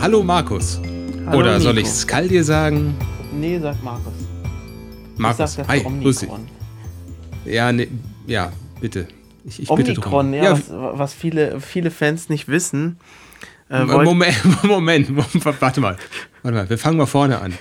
[0.00, 0.80] Hallo Markus.
[1.26, 1.86] Hallo, Oder soll Nico.
[1.86, 2.94] ich Skaldir sagen?
[3.38, 4.14] Nee, sag Markus.
[5.18, 5.54] Markus.
[5.54, 6.30] Sag Hi, grüß dich.
[7.44, 7.86] Ja, ne,
[8.26, 8.50] ja,
[8.80, 9.06] bitte.
[9.44, 10.42] Ich, ich bitte Omikron, drum.
[10.42, 12.96] ja, was, was viele, viele Fans nicht wissen.
[13.68, 15.96] Äh, Moment, Moment, Moment, warte mal.
[16.42, 17.52] Warte mal, wir fangen mal vorne an.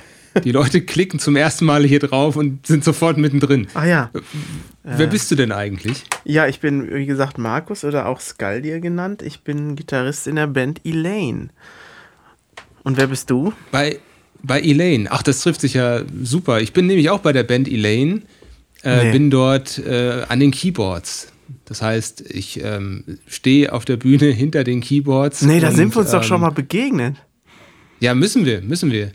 [0.44, 3.68] Die Leute klicken zum ersten Mal hier drauf und sind sofort mittendrin.
[3.74, 4.12] Ah ja.
[4.84, 6.06] Wer bist du denn eigentlich?
[6.24, 9.24] Ja, ich bin, wie gesagt, Markus oder auch Skaldir genannt.
[9.24, 11.50] Ich bin Gitarrist in der Band Elaine.
[12.84, 13.54] Und wer bist du?
[13.72, 14.00] Bei,
[14.42, 15.10] bei Elaine.
[15.12, 16.62] Ach, das trifft sich ja super.
[16.62, 18.22] Ich bin nämlich auch bei der Band Elaine.
[18.84, 19.12] Äh, Nee.
[19.12, 21.34] Bin dort äh, an den Keyboards.
[21.66, 25.42] Das heißt, ich ähm, stehe auf der Bühne hinter den Keyboards.
[25.42, 27.18] Nee, da und, sind wir uns doch ähm, schon mal begegnet.
[28.00, 29.12] Ja, müssen wir, müssen wir.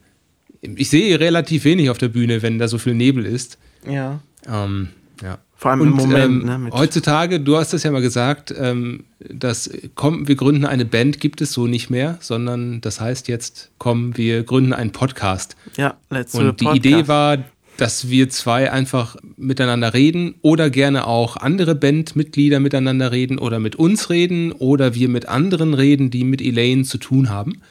[0.60, 3.58] Ich sehe relativ wenig auf der Bühne, wenn da so viel Nebel ist.
[3.88, 4.20] Ja.
[4.46, 4.88] Ähm,
[5.22, 5.38] ja.
[5.56, 9.04] Vor allem im Und Moment, ähm, ne, heutzutage, du hast das ja mal gesagt, ähm,
[9.20, 13.70] dass komm, wir gründen eine Band, gibt es so nicht mehr, sondern das heißt jetzt,
[13.78, 15.56] komm, wir gründen einen Podcast.
[15.76, 17.38] Ja, let's Und die Idee war,
[17.76, 23.76] dass wir zwei einfach miteinander reden oder gerne auch andere Bandmitglieder miteinander reden oder mit
[23.76, 27.62] uns reden oder wir mit anderen reden, die mit Elaine zu tun haben,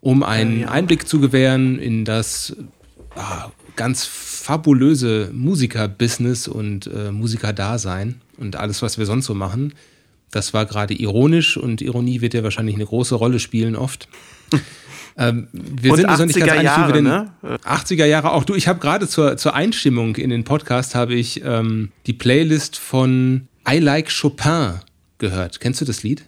[0.00, 0.68] um einen ja.
[0.68, 2.56] Einblick zu gewähren in das
[3.14, 9.72] ah, ganz fabulöse Musiker-Business und äh, Musiker-Dasein und alles, was wir sonst so machen.
[10.30, 14.08] Das war gerade ironisch und Ironie wird ja wahrscheinlich eine große Rolle spielen oft.
[15.16, 17.32] ähm, wir Und sind uns noch nicht ganz 80er einig, Jahre, ne?
[17.42, 18.44] 80er Jahre auch.
[18.44, 22.76] Du, ich habe gerade zur, zur Einstimmung in den Podcast habe ich ähm, die Playlist
[22.76, 24.80] von I Like Chopin
[25.18, 25.60] gehört.
[25.60, 26.24] Kennst du das Lied?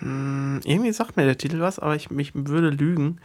[0.00, 3.18] Irgendwie sagt mir der Titel was, aber ich mich würde lügen,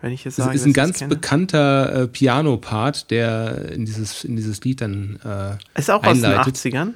[0.00, 1.14] wenn ich jetzt Das sage, ist ein ganz kenne.
[1.14, 6.24] bekannter äh, Piano-Part, der in dieses, in dieses Lied dann äh, Ist auch aus den
[6.24, 6.56] einleitet.
[6.56, 6.92] 80ern?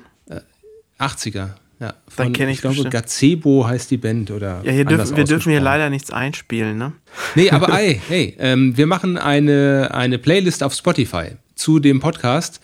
[0.98, 1.48] 80er.
[1.80, 2.92] Ja, Dann kenn ich ich glaube, bestimmt.
[2.94, 4.62] Gazebo heißt die Band oder.
[4.64, 6.92] Ja, hier dürfen, wir dürfen hier leider nichts einspielen, ne?
[7.34, 12.60] Nee, aber ey, hey, ähm, wir machen eine, eine Playlist auf Spotify zu dem Podcast,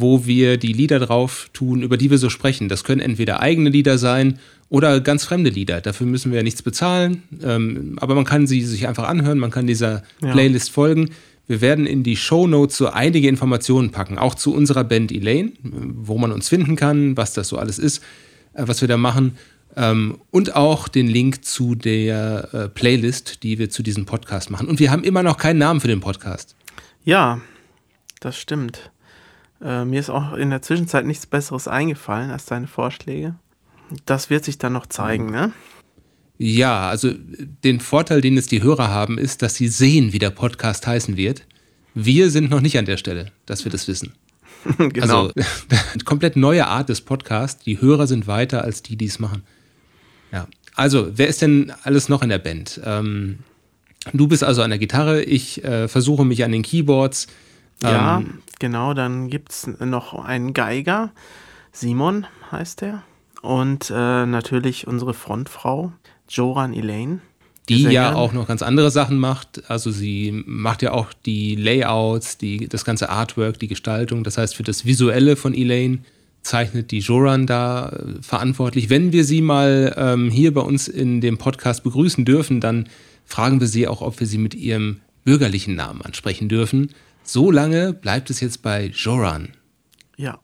[0.00, 2.68] wo wir die Lieder drauf tun, über die wir so sprechen.
[2.68, 4.38] Das können entweder eigene Lieder sein
[4.68, 5.80] oder ganz fremde Lieder.
[5.80, 9.50] Dafür müssen wir ja nichts bezahlen, ähm, aber man kann sie sich einfach anhören, man
[9.50, 10.32] kann dieser Ja.
[10.32, 11.10] Playlist folgen.
[11.46, 15.52] Wir werden in die Show Notes so einige Informationen packen, auch zu unserer Band Elaine,
[15.62, 18.02] wo man uns finden kann, was das so alles ist,
[18.54, 19.36] äh, was wir da machen.
[19.76, 24.68] Ähm, und auch den Link zu der äh, Playlist, die wir zu diesem Podcast machen.
[24.68, 26.54] Und wir haben immer noch keinen Namen für den Podcast.
[27.04, 27.40] Ja,
[28.20, 28.90] das stimmt.
[29.64, 33.34] Äh, mir ist auch in der Zwischenzeit nichts Besseres eingefallen als deine Vorschläge.
[34.04, 35.52] Das wird sich dann noch zeigen, ne?
[36.36, 37.12] Ja, also
[37.62, 41.16] den Vorteil, den es die Hörer haben, ist, dass sie sehen, wie der Podcast heißen
[41.16, 41.46] wird.
[41.94, 44.12] Wir sind noch nicht an der Stelle, dass wir das wissen.
[44.78, 45.28] genau.
[45.28, 45.32] Also
[46.04, 47.64] komplett neue Art des Podcasts.
[47.64, 49.42] Die Hörer sind weiter als die, die es machen.
[50.32, 50.48] Ja.
[50.74, 52.80] Also, wer ist denn alles noch in der Band?
[52.84, 53.38] Ähm,
[54.12, 57.28] du bist also an der Gitarre, ich äh, versuche mich an den Keyboards.
[57.82, 58.94] Ja, Ähm, genau.
[58.94, 61.10] Dann gibt es noch einen Geiger.
[61.72, 63.02] Simon heißt er.
[63.42, 65.92] Und äh, natürlich unsere Frontfrau,
[66.28, 67.20] Joran Elaine.
[67.68, 69.68] die Sehr ja auch noch ganz andere Sachen macht.
[69.68, 74.24] Also sie macht ja auch die Layouts, die, das ganze Artwork, die Gestaltung.
[74.24, 75.98] Das heißt, für das Visuelle von Elaine
[76.42, 78.90] zeichnet die Joran da äh, verantwortlich.
[78.90, 82.88] Wenn wir sie mal ähm, hier bei uns in dem Podcast begrüßen dürfen, dann
[83.24, 86.90] fragen wir sie auch, ob wir sie mit ihrem bürgerlichen Namen ansprechen dürfen.
[87.24, 89.48] So lange bleibt es jetzt bei Joran.
[90.16, 90.38] Ja.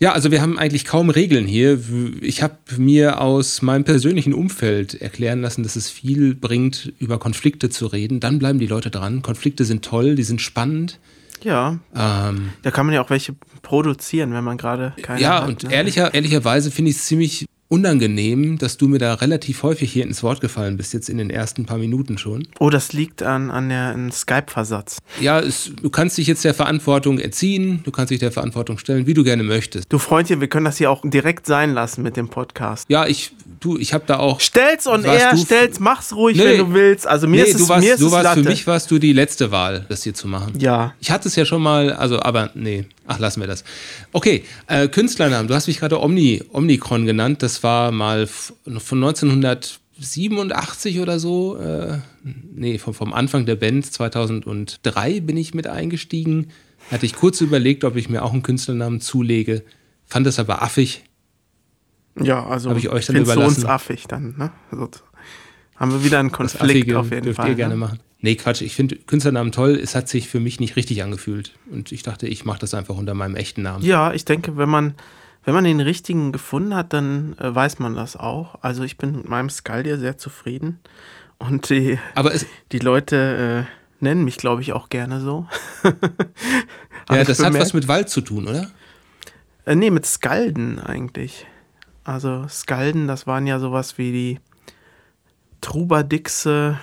[0.00, 1.80] Ja, also wir haben eigentlich kaum Regeln hier.
[2.20, 7.68] Ich habe mir aus meinem persönlichen Umfeld erklären lassen, dass es viel bringt, über Konflikte
[7.68, 8.20] zu reden.
[8.20, 9.22] Dann bleiben die Leute dran.
[9.22, 11.00] Konflikte sind toll, die sind spannend.
[11.42, 15.48] Ja, Ähm, da kann man ja auch welche produzieren, wenn man gerade keine ja, hat.
[15.48, 15.72] und ne?
[15.72, 20.22] ehrlicher, ehrlicherweise finde ich es ziemlich unangenehm, dass du mir da relativ häufig hier ins
[20.22, 22.48] Wort gefallen bist, jetzt in den ersten paar Minuten schon.
[22.58, 24.98] Oh, das liegt an, an der Skype-Versatz.
[25.20, 29.06] Ja, es, du kannst dich jetzt der Verantwortung erziehen, du kannst dich der Verantwortung stellen,
[29.06, 29.92] wie du gerne möchtest.
[29.92, 32.86] Du Freundchen, wir können das hier auch direkt sein lassen mit dem Podcast.
[32.88, 36.44] Ja, ich, du, ich habe da auch Stell's on air, stell's, mach's ruhig, Nee.
[36.44, 37.06] wenn du willst.
[37.06, 38.48] Also mir nee, ist es, warst, mir ist du es warst für Latte.
[38.48, 40.54] mich warst du die letzte Wahl, das hier zu machen.
[40.58, 40.94] Ja.
[41.00, 43.62] Ich hatte es ja schon mal, also, aber nee, ach, lassen wir das.
[44.12, 51.00] Okay, äh, Künstlernamen, du hast mich gerade Omni, Omnicron genannt, das war mal von 1987
[51.00, 51.98] oder so, äh,
[52.54, 56.48] nee, vom, vom Anfang der Band, 2003 bin ich mit eingestiegen.
[56.90, 59.62] Hatte ich kurz überlegt, ob ich mir auch einen Künstlernamen zulege,
[60.06, 61.04] fand das aber affig.
[62.20, 63.66] Ja, also Hab ich euch dann du uns überlassen?
[63.66, 64.50] affig dann, ne?
[64.70, 64.88] Also,
[65.76, 67.50] haben wir wieder einen Konflikt auf jeden dürft Fall.
[67.50, 67.80] ihr gerne ne?
[67.80, 68.00] machen.
[68.20, 71.52] Nee, Quatsch, ich finde Künstlernamen toll, es hat sich für mich nicht richtig angefühlt.
[71.70, 73.84] Und ich dachte, ich mache das einfach unter meinem echten Namen.
[73.84, 74.94] Ja, ich denke, wenn man,
[75.48, 78.56] wenn man den richtigen gefunden hat, dann äh, weiß man das auch.
[78.60, 80.78] Also ich bin mit meinem Skaldier sehr zufrieden.
[81.38, 82.32] Und die, Aber
[82.70, 85.46] die Leute äh, nennen mich, glaube ich, auch gerne so.
[87.10, 88.70] Ja, das hat was mit Wald zu tun, oder?
[89.64, 91.46] Äh, nee, mit Skalden eigentlich.
[92.04, 94.40] Also Skalden, das waren ja sowas wie die
[95.62, 96.78] Trubadixe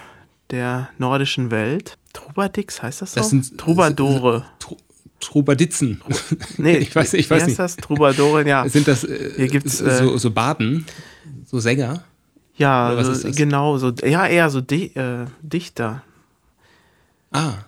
[0.50, 1.98] der nordischen Welt.
[2.14, 3.20] Trubadix heißt das so?
[3.20, 4.46] Das sind- Troubadoure.
[4.60, 4.78] Tru-
[5.20, 6.02] Trubaditzen.
[6.58, 7.60] Nee, ich weiß, ich wie weiß heißt nicht.
[7.60, 7.78] das?
[7.78, 8.68] Troubadoren, ja.
[8.68, 10.86] Sind das äh, Hier gibt's, so, so Baden,
[11.46, 12.04] so Sänger?
[12.58, 16.04] Ja, so, genau, so, ja, eher so Di äh, Dichter
[17.36, 17.66] Ah,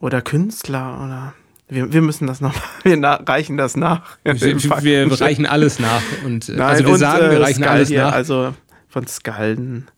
[0.00, 1.34] oder Künstler oder.
[1.68, 2.54] Wir, wir müssen das noch,
[2.84, 4.16] wir reichen das nach.
[4.24, 4.34] wir,
[4.82, 6.02] wir reichen alles nach.
[6.24, 8.12] Und, äh, Nein, also wir und, sagen, wir äh, reichen alles Skaldier, nach.
[8.12, 8.54] Also
[8.88, 9.88] von Skalden.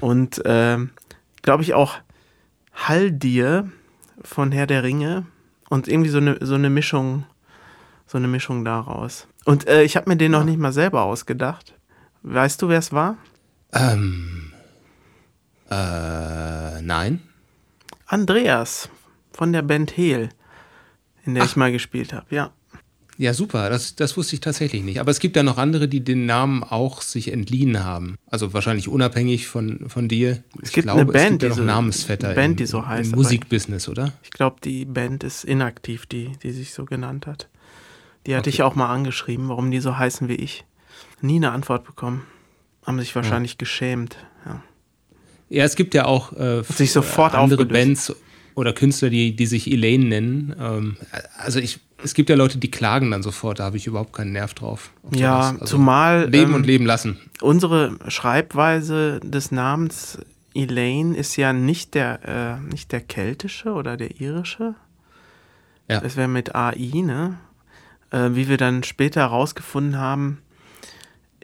[0.00, 0.90] Und ähm,
[1.42, 1.94] glaube ich auch
[2.74, 3.70] Haldir
[4.22, 5.26] von Herr der Ringe.
[5.68, 7.24] Und irgendwie so eine so eine Mischung,
[8.06, 9.26] so eine Mischung daraus.
[9.44, 11.74] Und äh, ich habe mir den noch nicht mal selber ausgedacht.
[12.22, 13.16] Weißt du, wer es war?
[13.72, 14.52] Ähm,
[15.70, 17.22] äh, nein.
[18.06, 18.88] Andreas
[19.32, 20.30] von der Band Hehl,
[21.24, 22.52] in der ich mal gespielt habe, ja.
[23.18, 25.00] Ja, super, das, das wusste ich tatsächlich nicht.
[25.00, 28.16] Aber es gibt ja noch andere, die den Namen auch sich entliehen haben.
[28.26, 30.42] Also wahrscheinlich unabhängig von, von dir.
[30.60, 32.56] Es ich gibt glaube, eine Band, es gibt ja die noch so- Namensvetter Band, im,
[32.58, 34.12] die so heißt, im Musikbusiness, oder?
[34.22, 37.48] Ich glaube, die Band ist inaktiv, die, die sich so genannt hat.
[38.26, 38.56] Die hatte Okay.
[38.56, 40.64] ich auch mal angeschrieben, warum die so heißen wie ich.
[41.22, 42.22] Nie eine Antwort bekommen.
[42.84, 44.16] Haben sich wahrscheinlich geschämt.
[44.44, 44.62] Ja.
[45.48, 47.86] Ja, es gibt ja auch äh, sich sofort andere aufgelöst.
[47.86, 48.16] Bands
[48.54, 50.54] oder Künstler, die, die sich Elaine nennen.
[50.60, 50.96] Ähm,
[51.38, 54.32] also ich, es gibt ja Leute, die klagen dann sofort, da habe ich überhaupt keinen
[54.32, 54.90] Nerv drauf.
[55.02, 55.50] auf Ja.
[55.50, 57.18] Also zumal Leben ähm, und leben lassen.
[57.40, 60.18] unsere Schreibweise des Namens
[60.54, 64.74] Elaine ist ja nicht der, äh, nicht der keltische oder der irische.
[65.88, 66.02] Ja.
[66.02, 67.38] Es wäre mit AI, ne?
[68.10, 70.38] Äh, wie wir dann später herausgefunden haben,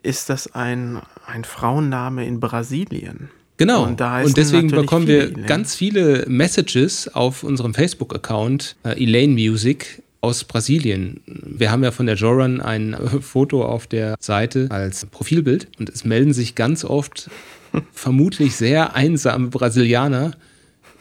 [0.02, 3.30] ist das ein, ein Frauenname in Brasilien.
[3.56, 3.84] Genau.
[3.84, 5.46] Und Und, deswegen bekommen viele wir Elaine.
[5.46, 11.20] ganz viele Messages auf unserem Facebook-Account äh, Elaine Music aus Brasilien.
[11.26, 16.04] Wir haben ja von der Joran ein Foto auf der Seite als Profilbild und es
[16.04, 17.30] melden sich ganz oft
[17.92, 20.32] vermutlich sehr einsame Brasilianer.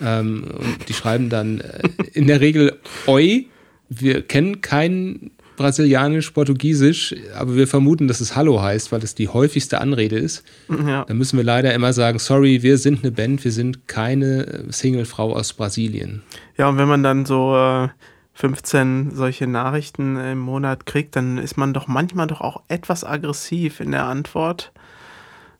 [0.01, 1.81] Ähm, und die schreiben dann äh,
[2.13, 2.77] in der Regel
[3.07, 3.45] Oi.
[3.93, 9.27] Wir kennen kein Brasilianisch, Portugiesisch, aber wir vermuten, dass es Hallo heißt, weil es die
[9.27, 10.43] häufigste Anrede ist.
[10.69, 11.03] Ja.
[11.05, 14.63] Da müssen wir leider immer sagen, sorry, wir sind eine Band, wir sind keine äh,
[14.69, 16.23] Singlefrau aus Brasilien.
[16.57, 17.89] Ja, und wenn man dann so äh,
[18.33, 23.79] 15 solche Nachrichten im Monat kriegt, dann ist man doch manchmal doch auch etwas aggressiv
[23.79, 24.71] in der Antwort.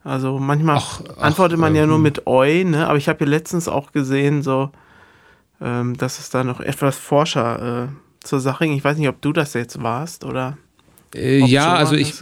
[0.04, 2.88] Also manchmal Ach, ach, antwortet man ja ähm, nur mit Oi, ne?
[2.88, 4.72] Aber ich habe ja letztens auch gesehen, so,
[5.60, 7.88] ähm, dass es da noch etwas Forscher äh,
[8.26, 8.74] zur Sache ging.
[8.74, 10.58] Ich weiß nicht, ob du das jetzt warst oder
[11.14, 12.14] ob ja, also ich.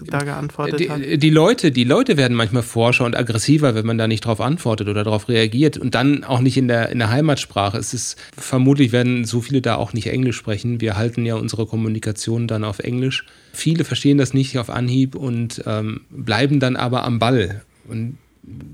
[0.77, 4.41] Die, die Leute, die Leute werden manchmal forscher und aggressiver, wenn man da nicht drauf
[4.41, 7.77] antwortet oder darauf reagiert und dann auch nicht in der, in der Heimatsprache.
[7.77, 10.81] Es ist vermutlich werden so viele da auch nicht Englisch sprechen.
[10.81, 13.25] Wir halten ja unsere Kommunikation dann auf Englisch.
[13.53, 17.61] Viele verstehen das nicht auf Anhieb und ähm, bleiben dann aber am Ball.
[17.87, 18.17] Und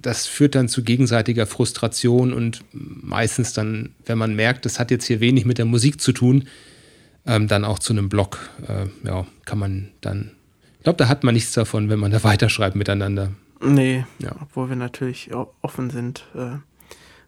[0.02, 5.06] das führt dann zu gegenseitiger Frustration und meistens dann, wenn man merkt, das hat jetzt
[5.06, 6.46] hier wenig mit der Musik zu tun,
[7.26, 8.38] ähm, dann auch zu einem Blog.
[8.68, 10.32] Äh, ja, kann man dann.
[10.78, 13.32] Ich glaube, da hat man nichts davon, wenn man da weiterschreibt miteinander.
[13.62, 14.36] Nee, Ja.
[14.42, 16.58] obwohl wir natürlich offen sind äh,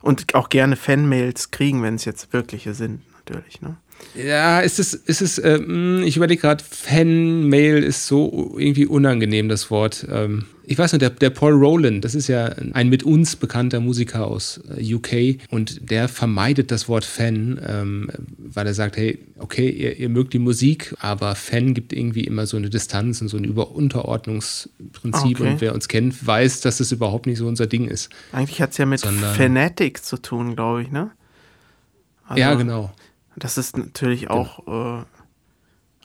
[0.02, 3.62] und auch gerne Fanmails kriegen, wenn es jetzt wirkliche sind, natürlich.
[3.62, 3.78] Ne?
[4.14, 9.50] Ja, ist es, ist es, äh, mh, ich überlege gerade, Fan-Mail ist so irgendwie unangenehm,
[9.50, 10.06] das Wort.
[10.12, 13.80] Ähm, ich weiß nicht, der, der Paul Rowland, das ist ja ein mit uns bekannter
[13.80, 19.18] Musiker aus äh, UK und der vermeidet das Wort Fan, ähm, weil er sagt, hey,
[19.40, 23.30] okay, ihr, ihr mögt die Musik, aber Fan gibt irgendwie immer so eine Distanz und
[23.30, 25.50] so ein Über Unterordnungsprinzip Okay.
[25.54, 28.10] und wer uns kennt, weiß, dass das überhaupt nicht so unser Ding ist.
[28.34, 31.12] Eigentlich hat es ja mit Sondern- Fanatic zu tun, glaube ich, ne?
[32.28, 32.92] Also, ja, genau.
[33.38, 35.06] Das ist natürlich auch, äh,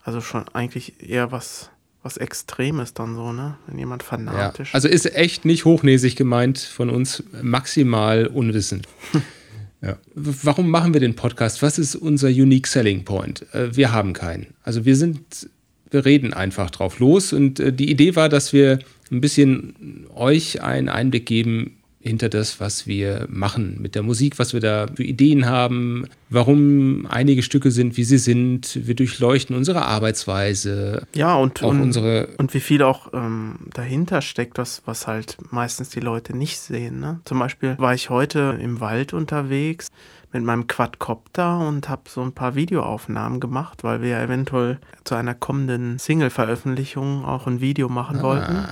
[0.04, 1.70] also schon eigentlich eher was,
[2.02, 3.56] was Extremes dann so, ne?
[3.66, 4.08] Wenn jemand Ja.
[4.08, 4.74] fanatisch.
[4.74, 8.88] Also ist echt nicht hochnäsig gemeint von uns, maximal unwissend.
[9.82, 9.96] ja.
[10.14, 11.62] Warum machen wir den Podcast?
[11.62, 13.46] Was ist unser Unique Selling Point?
[13.54, 14.48] Äh, wir haben keinen.
[14.64, 15.48] Also wir sind,
[15.90, 18.78] wir reden einfach drauf los und äh, die Idee war, dass wir
[19.10, 24.52] ein bisschen euch einen Einblick geben hinter das, was wir machen mit der Musik, was
[24.52, 28.80] wir da für Ideen haben, warum einige Stücke sind, wie sie sind.
[28.86, 34.20] Wir durchleuchten unsere Arbeitsweise, ja, und, auch und, unsere und wie viel auch ähm, dahinter
[34.20, 36.98] steckt, was, was halt meistens die Leute nicht sehen.
[37.00, 37.20] Ne?
[37.24, 39.88] Zum Beispiel war ich heute im Wald unterwegs
[40.32, 45.14] mit meinem Quadcopter und habe so ein paar Videoaufnahmen gemacht, weil wir ja eventuell zu
[45.14, 48.66] einer kommenden Single-Veröffentlichung auch ein Video machen wollten.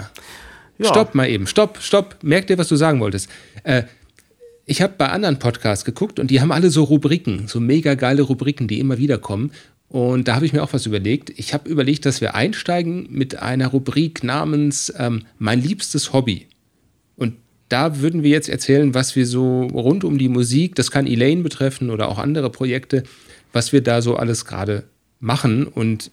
[0.80, 0.86] Ja.
[0.86, 2.16] Stopp mal eben, stopp, stopp.
[2.22, 3.28] Merk dir, was du sagen wolltest.
[3.64, 3.82] Äh,
[4.64, 8.22] ich habe bei anderen Podcasts geguckt und die haben alle so Rubriken, so mega geile
[8.22, 9.52] Rubriken, die immer wieder kommen.
[9.88, 11.30] Und da habe ich mir auch was überlegt.
[11.36, 16.46] Ich habe überlegt, dass wir einsteigen mit einer Rubrik namens ähm, Mein liebstes Hobby.
[17.16, 17.34] Und
[17.68, 21.42] da würden wir jetzt erzählen, was wir so rund um die Musik, das kann Elaine
[21.42, 23.02] betreffen oder auch andere Projekte,
[23.52, 24.84] was wir da so alles gerade
[25.18, 25.66] machen.
[25.66, 26.10] Und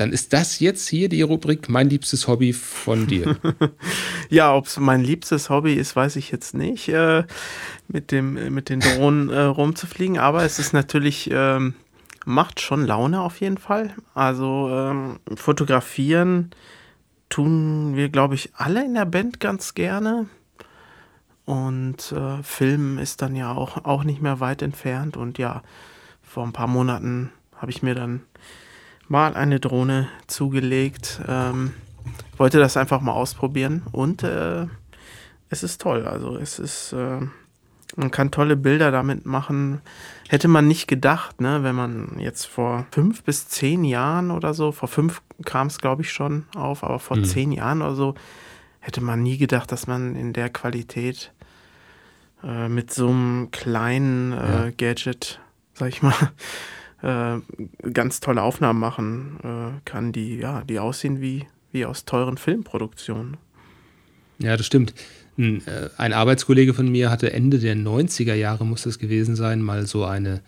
[0.00, 3.36] dann ist das jetzt hier die Rubrik Mein liebstes Hobby von dir.
[4.30, 7.24] ja, ob es mein liebstes Hobby ist, weiß ich jetzt nicht, äh,
[7.88, 10.18] mit, dem, mit den Drohnen äh, rumzufliegen.
[10.18, 11.30] Aber es ist natürlich.
[11.30, 11.74] Ähm
[12.26, 13.94] macht schon Laune auf jeden Fall.
[14.14, 16.50] Also ähm, fotografieren
[17.28, 20.26] tun wir, glaube ich, alle in der Band ganz gerne.
[21.44, 25.16] Und äh, Filmen ist dann ja auch, auch nicht mehr weit entfernt.
[25.16, 25.62] Und ja,
[26.22, 28.22] vor ein paar Monaten habe ich mir dann
[29.10, 31.20] mal eine Drohne zugelegt.
[31.28, 31.74] Ähm,
[32.38, 34.66] wollte das einfach mal ausprobieren und äh,
[35.50, 36.06] es ist toll.
[36.06, 37.20] Also es ist, äh,
[37.96, 39.82] man kann tolle Bilder damit machen
[40.30, 44.70] hätte man nicht gedacht, ne, wenn man jetzt vor fünf bis zehn Jahren oder so,
[44.70, 47.24] vor fünf kam es glaube ich schon auf, aber vor mhm.
[47.24, 48.14] zehn Jahren oder so,
[48.78, 51.32] hätte man nie gedacht, dass man in der Qualität
[52.44, 54.70] äh, mit so einem kleinen äh, ja.
[54.70, 55.40] Gadget,
[55.74, 56.14] sag ich mal,
[57.02, 57.38] äh,
[57.92, 63.36] ganz tolle Aufnahmen machen äh, kann, die, ja, die aussehen wie, wie aus teuren Filmproduktionen.
[64.38, 64.94] Ja, das stimmt.
[65.36, 69.86] Ein, äh, Arbeitskollege von mir hatte Ende der 90er Jahre, muss das gewesen sein, mal
[69.86, 70.42] so eine,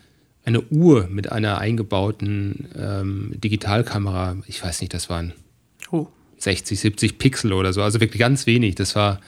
[0.44, 4.36] eine Uhr mit einer eingebauten ähm, Digitalkamera.
[4.46, 5.32] Ich weiß nicht, das waren
[5.90, 6.08] oh.
[6.38, 7.82] 60, 70 Pixel oder so.
[7.82, 8.74] Also wirklich ganz wenig.
[8.74, 9.20] Das war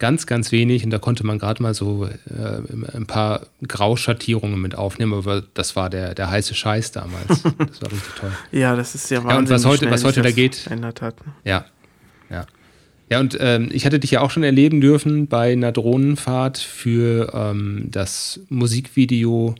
[0.00, 4.74] ganz, ganz wenig und da konnte man gerade mal so äh, ein paar Grauschattierungen mit
[4.74, 7.28] aufnehmen, aber das war der, der heiße Scheiß damals.
[7.58, 8.32] Das war richtig toll.
[8.50, 9.32] ja, das ist ja wahnsinnig.
[9.32, 10.68] Ja, und was heute, was heute da geht.
[10.68, 11.14] Hat.
[11.44, 11.66] Ja,
[12.30, 12.46] ja.
[13.10, 17.32] Ja, und ähm, ich hatte dich ja auch schon erleben dürfen bei einer Drohnenfahrt für
[17.34, 19.56] ähm, das Musikvideo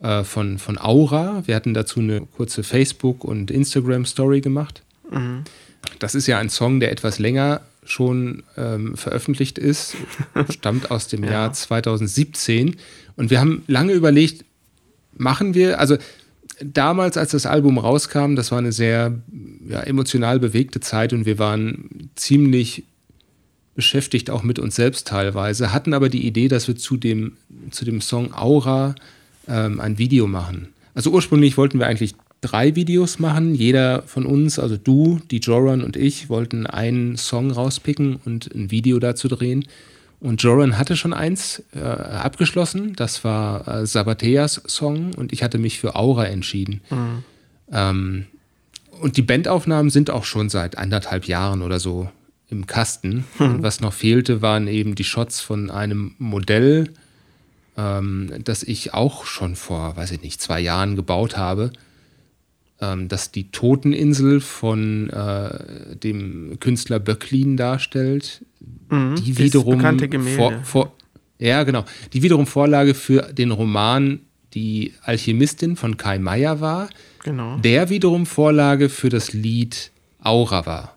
[0.00, 1.42] äh, von, von Aura.
[1.46, 4.82] Wir hatten dazu eine kurze Facebook- und Instagram-Story gemacht.
[5.10, 5.44] Mhm.
[6.00, 9.96] Das ist ja ein Song, der etwas länger schon ähm, veröffentlicht ist,
[10.50, 11.30] stammt aus dem ja.
[11.30, 12.76] Jahr 2017.
[13.16, 14.44] Und wir haben lange überlegt,
[15.16, 15.96] machen wir, also
[16.62, 19.20] damals, als das Album rauskam, das war eine sehr
[19.66, 22.84] ja, emotional bewegte Zeit und wir waren ziemlich
[23.74, 27.36] beschäftigt, auch mit uns selbst teilweise, hatten aber die Idee, dass wir zu dem,
[27.70, 28.96] zu dem Song Aura
[29.46, 30.68] ähm, ein Video machen.
[30.94, 33.54] Also ursprünglich wollten wir eigentlich drei Videos machen.
[33.54, 38.70] Jeder von uns, also du, die Joran und ich, wollten einen Song rauspicken und ein
[38.70, 39.66] Video dazu drehen.
[40.20, 45.58] Und Joran hatte schon eins äh, abgeschlossen, das war äh, Sabateas Song und ich hatte
[45.58, 46.80] mich für Aura entschieden.
[46.90, 47.24] Mhm.
[47.72, 48.26] Ähm,
[49.00, 52.10] und die Bandaufnahmen sind auch schon seit anderthalb Jahren oder so
[52.50, 53.24] im Kasten.
[53.38, 53.46] Mhm.
[53.46, 56.90] Und was noch fehlte, waren eben die Shots von einem Modell,
[57.76, 61.70] ähm, das ich auch schon vor, weiß ich nicht, zwei Jahren gebaut habe
[62.80, 68.44] ähm, das die Toteninsel von äh, dem Künstler Böcklin darstellt,
[68.88, 69.80] mhm, die wiederum
[70.36, 70.92] vor, vor,
[71.38, 74.20] ja genau, die wiederum Vorlage für den Roman
[74.54, 76.88] Die Alchemistin von Kai Meier war,
[77.22, 77.58] genau.
[77.58, 79.90] der wiederum Vorlage für das Lied
[80.22, 80.96] Aura war.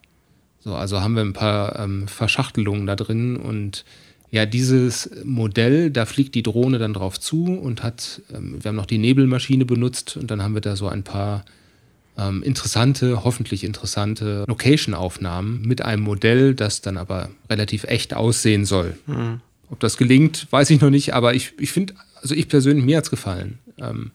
[0.61, 3.83] So, also haben wir ein paar ähm, Verschachtelungen da drin und
[4.29, 8.77] ja, dieses Modell, da fliegt die Drohne dann drauf zu und hat, ähm, wir haben
[8.77, 11.43] noch die Nebelmaschine benutzt und dann haben wir da so ein paar
[12.22, 18.98] ähm, interessante, hoffentlich interessante Location-Aufnahmen mit einem Modell, das dann aber relativ echt aussehen soll.
[19.08, 19.42] Mhm.
[19.70, 22.98] Ob das gelingt, weiß ich noch nicht, aber ich, ich finde, also ich persönlich, mir
[22.98, 23.60] hat es gefallen.
[23.78, 24.12] Ähm,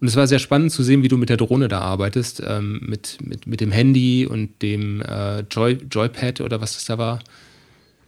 [0.00, 2.80] und es war sehr spannend zu sehen, wie du mit der Drohne da arbeitest, ähm,
[2.86, 7.18] mit, mit, mit dem Handy und dem äh, Joy, Joypad oder was das da war.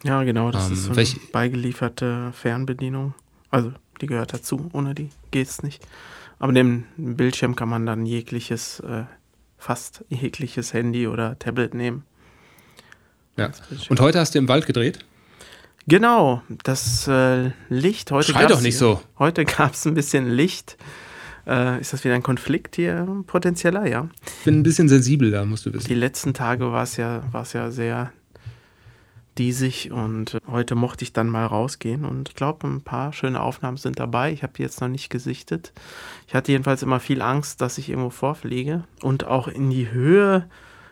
[0.05, 3.15] Ja, genau, das ähm, ist so eine beigelieferte Fernbedienung.
[3.51, 5.85] Also, die gehört dazu, ohne die geht es nicht.
[6.39, 9.05] Aber dem Bildschirm kann man dann jegliches äh,
[9.61, 12.03] fast jegliches Handy oder Tablet nehmen.
[13.37, 13.51] Ja.
[13.89, 15.05] Und heute hast du im Wald gedreht?
[15.87, 18.11] Genau, das äh, Licht.
[18.11, 19.01] Heute Schrei doch nicht so.
[19.19, 20.77] Heute gab es ein bisschen Licht.
[21.47, 23.07] Äh, ist das wieder ein Konflikt hier?
[23.27, 24.09] Potenzieller, ja.
[24.39, 25.89] Ich bin ein bisschen sensibel da, musst du wissen.
[25.89, 28.13] Die letzten Tage war es ja, ja sehr
[29.39, 33.77] diesig und heute mochte ich dann mal rausgehen und ich glaube, ein paar schöne Aufnahmen
[33.77, 34.33] sind dabei.
[34.33, 35.73] Ich habe die jetzt noch nicht gesichtet.
[36.27, 40.49] Ich hatte jedenfalls immer viel Angst, dass ich irgendwo vorfliege und auch in die Höhe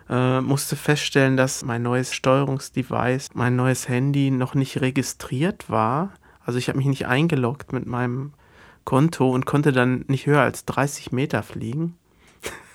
[0.08, 6.12] äh, musste feststellen, dass mein neues Steuerungsdevice, mein neues Handy noch nicht registriert war.
[6.40, 8.32] Also ich habe mich nicht eingeloggt mit meinem
[8.84, 11.98] Konto und konnte dann nicht höher als 30 Meter fliegen.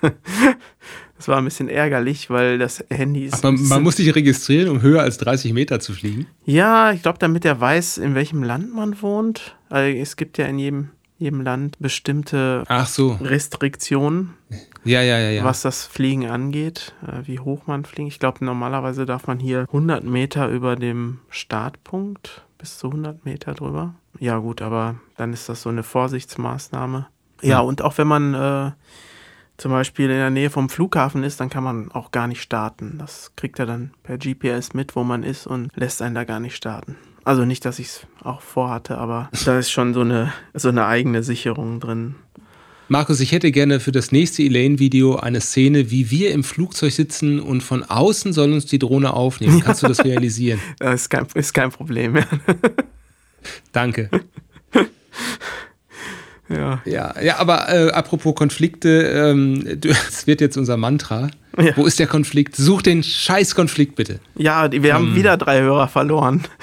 [1.18, 3.44] das war ein bisschen ärgerlich, weil das Handy ist.
[3.46, 6.26] Aber man muss sich registrieren, um höher als 30 Meter zu fliegen.
[6.46, 9.56] Ja, ich glaube, damit er weiß, in welchem Land man wohnt.
[9.70, 10.90] Also es gibt ja in jedem,
[11.20, 13.18] jedem Land bestimmte Ach so.
[13.22, 14.34] Restriktionen,
[14.84, 15.44] Ja, ja, ja, ja.
[15.46, 18.10] was das Fliegen angeht, äh, wie hoch man fliegt.
[18.12, 23.54] Ich glaube, normalerweise darf man hier 100 Meter über dem Startpunkt, bis zu 100 Meter
[23.54, 23.94] drüber.
[24.20, 27.08] Ja, gut, aber dann ist das so eine Vorsichtsmaßnahme.
[27.42, 27.60] Ja, Ja.
[27.62, 28.72] und auch wenn man äh,
[29.58, 32.98] zum Beispiel in der Nähe vom Flughafen ist, dann kann man auch gar nicht starten.
[32.98, 36.40] Das kriegt er dann per GPS mit, wo man ist und lässt einen da gar
[36.40, 36.96] nicht starten.
[37.24, 40.86] Also nicht, dass ich es auch vorhatte, aber da ist schon so eine, so eine
[40.86, 42.16] eigene Sicherung drin.
[42.90, 47.40] Markus, ich hätte gerne für das nächste Elaine-Video eine Szene, wie wir im Flugzeug sitzen
[47.40, 49.62] und von außen soll uns die Drohne aufnehmen.
[49.62, 50.60] Kannst du das realisieren?
[50.80, 52.18] Das ist kein, ist kein Problem.
[53.72, 54.10] Danke.
[56.50, 56.82] ja.
[56.86, 61.30] Ja, ja aber äh, apropos Konflikte, ähm, das wird jetzt unser Mantra.
[61.58, 61.76] Ja.
[61.78, 62.56] Wo ist der Konflikt?
[62.56, 64.20] Such den Scheiß-Konflikt bitte.
[64.36, 66.44] Ja, wir haben wieder drei Hörer verloren.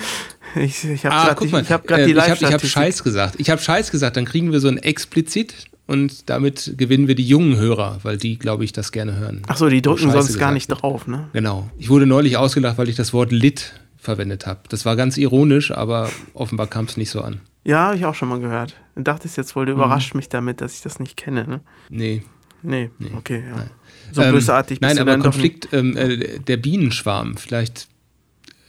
[0.57, 2.61] Ich, ich habe Ah, gerade guck mal, ich hab grad äh, die ich habe hab.
[2.67, 3.37] Scheiß gesagt.
[3.39, 5.55] Ich habe Scheiß gesagt, dann kriegen wir so ein explizit
[5.87, 9.43] und damit gewinnen wir die jungen Hörer, weil die, glaube ich, das gerne hören.
[9.47, 10.83] Achso, die drücken Scheiße sonst gar nicht wird.
[10.83, 11.29] drauf, ne?
[11.35, 11.71] Genau.
[11.79, 14.61] Ich wurde neulich ausgelacht, weil ich das Wort Lit verwendet habe.
[14.69, 17.41] Das war ganz ironisch, aber offenbar kam es nicht so an.
[17.65, 18.75] Ja, habe ich auch schon mal gehört.
[19.05, 19.79] Du dachtest jetzt wohl, du Mhm.
[19.79, 21.61] überrascht mich damit, dass ich das nicht kenne, ne?
[21.89, 22.23] Nee.
[22.63, 23.65] Nee, okay, ja.
[24.13, 25.23] So Ähm, bösartig bist Nein, du aber dann.
[25.23, 27.89] Konflikt, ähm, äh, der Bienenschwarm, vielleicht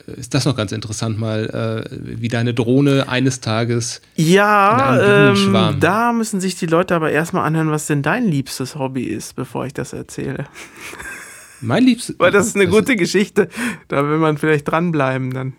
[0.07, 4.01] äh, ist das noch ganz interessant, mal, äh, wie deine Drohne eines Tages.
[4.15, 9.03] Ja, ähm, da müssen sich die Leute aber erstmal anhören, was denn dein liebstes Hobby
[9.03, 10.45] ist, bevor ich das erzähle.
[11.59, 12.15] Mein liebstes.
[12.19, 13.49] Weil das ist eine gute Geschichte.
[13.89, 15.53] Da will man vielleicht dranbleiben dann.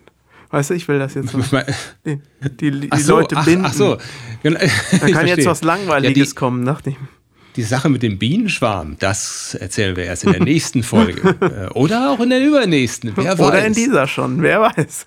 [0.53, 1.65] Weißt du, ich will das jetzt mal.
[2.05, 2.19] Die,
[2.59, 3.65] die, die so, Leute ach, binden.
[3.65, 3.97] ach so.
[4.43, 5.45] Genau, Da ich kann jetzt verstehe.
[5.47, 6.95] was Langweiliges Ja, kommen, dachte ich.
[6.95, 7.01] die,
[7.55, 11.35] die Sache mit dem Bienenschwarm, das erzählen wir erst in der nächsten Folge.
[11.41, 13.13] Äh, Oder auch in der übernächsten.
[13.15, 13.47] Wer weiß.
[13.47, 15.05] Oder in dieser schon, wer weiß.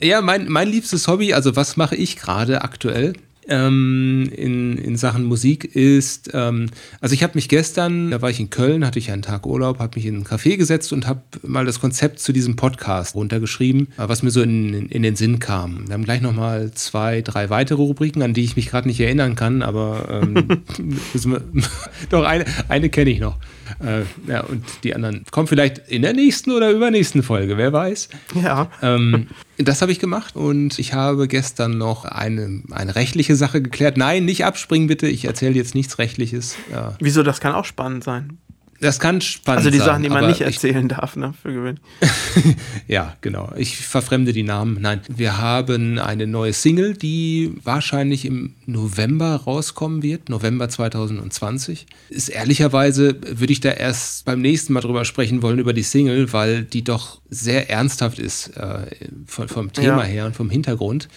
[0.00, 3.12] Ja, mein, mein liebstes Hobby, also was mache ich gerade aktuell
[3.48, 8.40] ähm, in, in Sachen Musik ist, ähm, also ich habe mich gestern, da war ich
[8.40, 11.22] in Köln, hatte ich einen Tag Urlaub, habe mich in ein Café gesetzt und habe
[11.42, 15.16] mal das Konzept zu diesem Podcast runtergeschrieben, äh, was mir so in, in, in den
[15.16, 15.88] Sinn kam.
[15.88, 19.34] Wir haben gleich nochmal zwei, drei weitere Rubriken, an die ich mich gerade nicht erinnern
[19.34, 20.62] kann, aber ähm,
[22.10, 23.38] doch eine, eine kenne ich noch.
[23.80, 28.08] Äh, ja, und die anderen kommen vielleicht in der nächsten oder übernächsten Folge, wer weiß.
[28.34, 28.70] Ja.
[28.82, 29.28] Ähm,
[29.58, 33.96] das habe ich gemacht und ich habe gestern noch eine, eine rechtliche Sache geklärt.
[33.96, 36.56] Nein, nicht abspringen bitte, ich erzähle jetzt nichts Rechtliches.
[36.72, 38.38] Ja, Wieso, das kann auch spannend sein.
[38.80, 39.86] Das kann spannend Also die sein.
[39.86, 41.82] Sachen, die man nicht ich, erzählen darf, ne, für gewöhnlich.
[42.86, 43.52] Ja, genau.
[43.56, 44.78] Ich verfremde die Namen.
[44.80, 51.86] Nein, wir haben eine neue Single, die wahrscheinlich im November rauskommen wird, November 2020.
[52.08, 56.32] Ist ehrlicherweise, würde ich da erst beim nächsten Mal drüber sprechen wollen, über die Single,
[56.32, 58.86] weil die doch sehr ernsthaft ist äh,
[59.26, 60.04] vom, vom Thema Ja.
[60.04, 61.08] her und vom Hintergrund.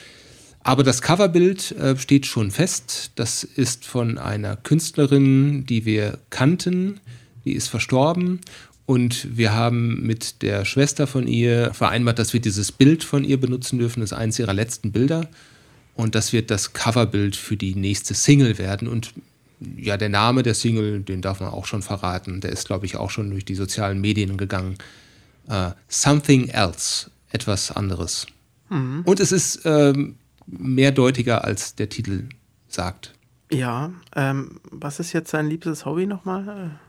[0.63, 3.12] Aber das Coverbild äh, steht schon fest.
[3.15, 7.00] Das ist von einer Künstlerin, die wir kannten.
[7.46, 8.40] Die ist verstorben.
[8.86, 13.40] Und wir haben mit der Schwester von ihr vereinbart, dass wir dieses Bild von ihr
[13.40, 14.02] benutzen dürfen.
[14.02, 15.30] Das ist eines ihrer letzten Bilder.
[15.96, 18.88] Und das wird das Coverbild für die nächste Single werden.
[18.88, 19.14] Und
[19.78, 22.42] ja, der Name der Single, den darf man auch schon verraten.
[22.42, 24.78] Der ist, glaube ich, auch schon durch die sozialen Medien gegangen.
[25.48, 27.12] Äh, Something Else.
[27.32, 28.28] Etwas anderes.
[28.72, 30.16] Und es ist ähm,
[30.48, 32.30] mehrdeutiger, als der Titel
[32.70, 33.14] sagt.
[33.52, 36.80] Ja, ähm, was ist jetzt dein liebstes Hobby nochmal?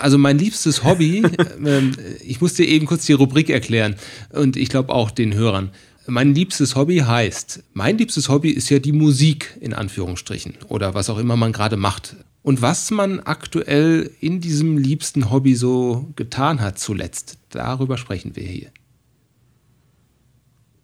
[0.00, 1.22] Also mein liebstes Hobby,
[1.64, 1.92] ähm,
[2.24, 3.96] ich muss dir eben kurz die Rubrik erklären
[4.30, 5.70] und ich glaube auch den Hörern.
[6.06, 11.08] Mein liebstes Hobby heißt, mein liebstes Hobby ist ja die Musik in Anführungsstrichen oder was
[11.10, 12.16] auch immer man gerade macht.
[12.42, 18.42] Und was man aktuell in diesem liebsten Hobby so getan hat zuletzt, darüber sprechen wir
[18.42, 18.70] hier.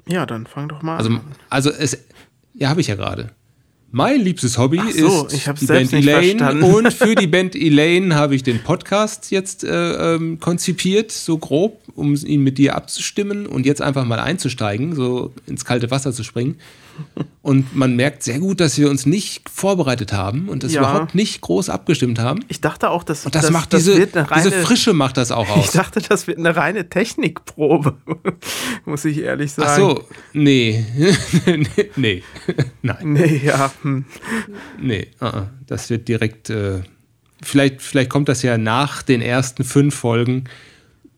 [0.07, 1.21] Ja, dann fang doch mal Also, an.
[1.51, 1.99] also es,
[2.55, 3.31] ja, habe ich ja gerade.
[3.91, 6.63] Mein liebstes Hobby so, ist die Band Elaine verstanden.
[6.63, 11.81] und für die Band Elaine habe ich den Podcast jetzt äh, ähm, konzipiert, so grob,
[11.95, 16.23] um ihn mit dir abzustimmen und jetzt einfach mal einzusteigen, so ins kalte Wasser zu
[16.23, 16.57] springen.
[17.43, 20.81] Und man merkt sehr gut, dass wir uns nicht vorbereitet haben und das Ja.
[20.81, 22.45] überhaupt nicht groß abgestimmt haben.
[22.49, 25.31] Ich dachte auch, dass Und das, macht diese, wird eine reine, diese Frische macht das
[25.33, 25.71] auch Ich aus.
[25.73, 27.97] dachte, das wird eine reine Technikprobe,
[28.85, 29.69] muss ich ehrlich sagen.
[29.71, 30.85] Ach so, nee,
[31.97, 32.23] nee,
[32.83, 33.13] nein.
[33.13, 33.73] Nee, ja.
[33.83, 34.05] Hm.
[34.81, 35.47] Nee, uh -uh.
[35.67, 36.51] das wird direkt.
[36.51, 36.83] Äh,
[37.43, 40.45] vielleicht, vielleicht kommt das ja nach den ersten fünf Folgen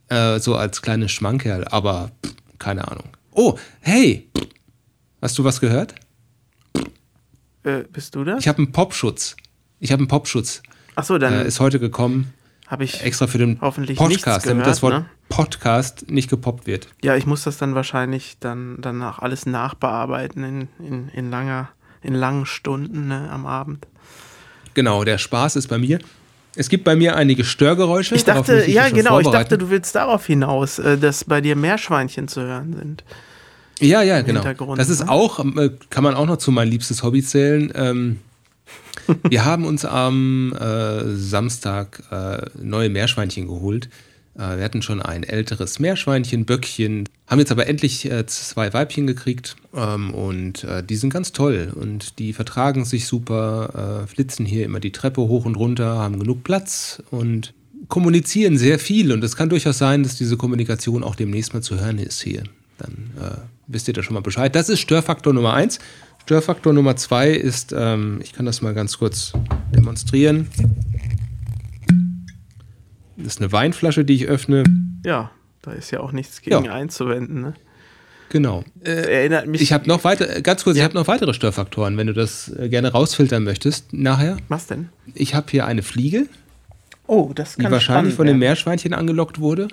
[0.09, 3.05] äh, so als kleines Schmankerl, aber pff, keine Ahnung.
[3.33, 4.29] Oh, hey!
[5.23, 5.95] Hast du was gehört?
[7.63, 8.41] Äh, bist du das?
[8.41, 9.37] Ich habe einen Popschutz.
[9.79, 10.63] Ich habe einen Popschutz.
[10.95, 12.33] Achso, dann äh, ist heute gekommen.
[12.67, 15.07] Habe ich extra für den hoffentlich Podcast, gehört, damit das Wort ne?
[15.29, 16.89] Podcast nicht gepoppt wird.
[17.03, 21.69] Ja, ich muss das dann wahrscheinlich dann danach alles nachbearbeiten in, in, in langer,
[22.01, 23.87] in langen Stunden ne, am Abend.
[24.73, 25.99] Genau, der Spaß ist bei mir.
[26.57, 28.15] Es gibt bei mir einige Störgeräusche.
[28.15, 32.27] Ich dachte, ja, genau, ich dachte, du willst darauf hinaus, äh, dass bei dir Meerschweinchen
[32.29, 33.05] zu hören sind.
[33.81, 34.43] Ja, ja, genau.
[34.77, 35.11] Das ist ne?
[35.11, 37.73] auch, äh, kann man auch noch zu mein liebstes Hobby zählen.
[37.75, 38.19] Ähm,
[39.29, 43.89] wir haben uns am äh, Samstag äh, neue Meerschweinchen geholt.
[44.37, 49.07] Äh, wir hatten schon ein älteres Meerschweinchen, Böckchen, haben jetzt aber endlich äh, zwei Weibchen
[49.07, 54.65] gekriegt ähm, und äh, die sind ganz toll und die vertragen sich super, flitzen hier
[54.65, 57.55] immer die Treppe hoch und runter, haben genug Platz und
[57.89, 61.81] kommunizieren sehr viel und es kann durchaus sein, dass diese Kommunikation auch demnächst mal zu
[61.81, 62.45] hören ist hier.
[62.81, 63.13] Dann
[63.67, 64.55] wisst ihr da schon mal Bescheid.
[64.55, 65.79] Das ist Störfaktor Nummer eins.
[66.23, 69.33] Störfaktor Nummer zwei ist, ähm, ich kann das mal ganz kurz
[69.75, 70.49] demonstrieren.
[73.17, 74.65] Das ist eine Weinflasche, die ich öffne.
[75.05, 75.31] Ja,
[75.63, 76.73] da ist ja auch nichts gegen ja.
[76.73, 77.41] einzuwenden.
[77.43, 77.55] Ne?
[78.31, 78.65] Genau.
[78.85, 79.61] Äh, erinnert mich.
[79.61, 80.83] Ich habe noch weiter, ganz kurz, ja.
[80.83, 84.37] ich habe noch weitere Störfaktoren, wenn du das äh, gerne rausfiltern möchtest nachher.
[84.49, 84.89] Was denn?
[85.15, 86.27] Ich habe hier eine Fliege.
[87.07, 89.67] Oh, das kann Die wahrscheinlich von dem Meerschweinchen angelockt wurde.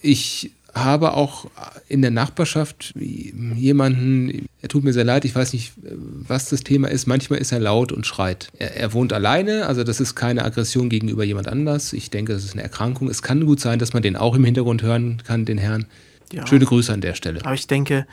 [0.00, 0.52] Ich
[0.84, 1.46] habe auch
[1.88, 6.88] in der Nachbarschaft jemanden, er tut mir sehr leid, ich weiß nicht, was das Thema
[6.88, 7.06] ist.
[7.06, 8.48] Manchmal ist er laut und schreit.
[8.58, 11.92] Er, er, wohnt alleine, also das ist keine Aggression gegenüber jemand anders.
[11.92, 13.08] Ich denke, das ist eine Erkrankung.
[13.08, 15.86] Es kann gut sein, dass man den auch im Hintergrund hören kann, den Herrn.
[16.32, 16.46] Ja.
[16.46, 17.40] Schöne Grüße an der Stelle.
[17.44, 18.06] Aber ich denke,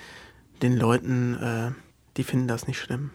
[0.62, 1.71] den Leuten, äh,
[2.17, 3.12] die finden das nicht schlimm.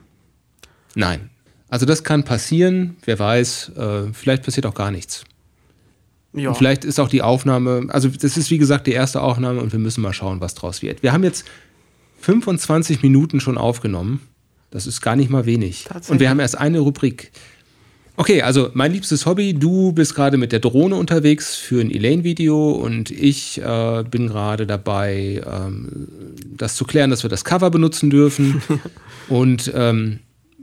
[0.94, 1.30] Nein.
[1.68, 5.24] Also das kann passieren, wer weiß, äh, vielleicht passiert auch gar nichts.
[6.32, 6.54] Ja.
[6.54, 9.80] vielleicht ist auch die Aufnahme, also das ist wie gesagt die erste Aufnahme und wir
[9.80, 11.02] müssen mal schauen, was draus wird.
[11.02, 11.44] Wir haben jetzt
[12.20, 14.20] 25 Minuten schon aufgenommen.
[14.70, 15.86] Das ist gar nicht mal wenig.
[16.08, 17.32] Und wir haben erst eine Rubrik.
[18.16, 22.72] Okay, also mein liebstes Hobby, du bist gerade mit der Drohne unterwegs für ein Elaine-Video
[22.72, 26.08] und ich äh, bin gerade dabei, ähm,
[26.44, 28.62] das zu klären, dass wir das Cover benutzen dürfen.
[29.28, 30.18] und ähm,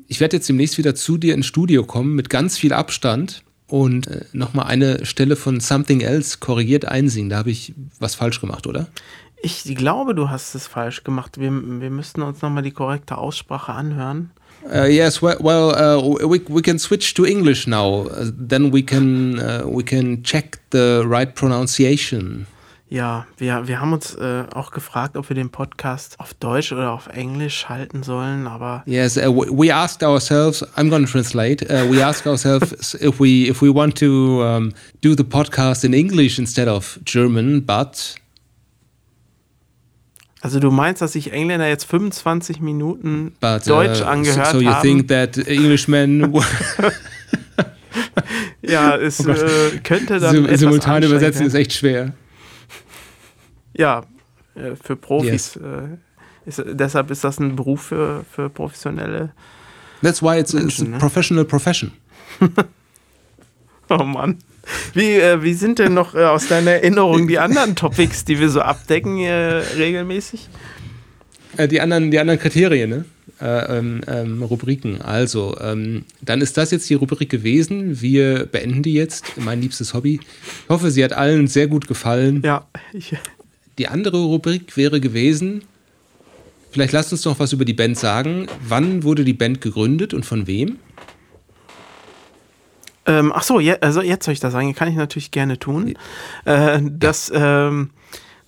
[0.07, 4.07] ich werde jetzt demnächst wieder zu dir ins Studio kommen mit ganz viel Abstand und
[4.07, 7.29] äh, nochmal eine Stelle von Something Else korrigiert einsingen.
[7.29, 8.87] Da habe ich was falsch gemacht, oder?
[9.41, 11.39] Ich glaube, du hast es falsch gemacht.
[11.39, 14.31] Wir, wir müssten uns nochmal die korrekte Aussprache anhören.
[14.65, 18.07] Uh, yes, well, well uh, we, we can switch to English now.
[18.07, 22.47] Uh, then we can, uh, we can check the right pronunciation.
[22.89, 26.93] Ja, wir, wir haben uns äh, auch gefragt, ob wir den Podcast auf Deutsch oder
[26.93, 28.83] auf Englisch halten sollen, aber.
[28.85, 33.49] Yes, uh, we asked ourselves, I'm going to translate, uh, we asked ourselves if we,
[33.49, 38.15] if we want to um, do the podcast in English instead of German, but.
[40.39, 44.63] Also du meinst, dass sich Engländer jetzt 25 Minuten but, Deutsch uh, angehört so, so
[44.63, 44.81] you haben?
[44.81, 46.33] think that Englishmen...
[48.61, 52.13] ja, es oh äh, könnte dann Simultan übersetzen ist echt schwer.
[53.77, 54.03] Ja,
[54.55, 55.55] äh, für Profis.
[55.55, 55.57] Yes.
[55.57, 55.97] Äh,
[56.47, 59.33] ist, deshalb ist das ein Beruf für, für professionelle.
[60.01, 60.97] That's why it's, Menschen, it's a ne?
[60.97, 61.91] professional profession.
[63.89, 64.37] oh Mann.
[64.93, 68.49] Wie, äh, wie sind denn noch äh, aus deiner Erinnerung die anderen Topics, die wir
[68.49, 70.49] so abdecken äh, regelmäßig?
[71.71, 73.05] Die, anderen, die anderen Kriterien, ne?
[73.41, 75.01] Äh, ähm, ähm, Rubriken.
[75.01, 78.01] Also, ähm, dann ist das jetzt die Rubrik gewesen.
[78.01, 79.37] Wir beenden die jetzt.
[79.37, 80.19] Mein liebstes Hobby.
[80.63, 82.41] Ich hoffe, sie hat allen sehr gut gefallen.
[82.43, 83.15] Ja, ich,
[83.77, 85.63] die andere Rubrik wäre gewesen,
[86.71, 88.47] vielleicht lasst uns noch was über die Band sagen.
[88.67, 90.79] Wann wurde die Band gegründet und von wem?
[93.05, 95.97] Ähm, ach so, je, also jetzt soll ich das sagen, kann ich natürlich gerne tun.
[96.43, 97.91] Äh, das, ähm,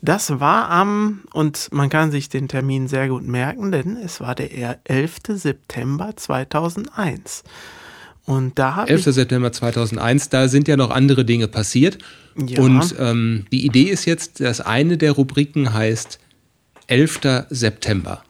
[0.01, 4.35] das war am, und man kann sich den Termin sehr gut merken, denn es war
[4.35, 5.17] der 11.
[5.29, 7.43] September 2001.
[8.29, 9.05] Und da 11.
[9.05, 11.97] September 2001, da sind ja noch andere Dinge passiert.
[12.37, 12.61] Ja.
[12.61, 16.19] Und ähm, die Idee ist jetzt, dass eine der Rubriken heißt
[16.85, 17.21] 11.
[17.49, 18.23] September.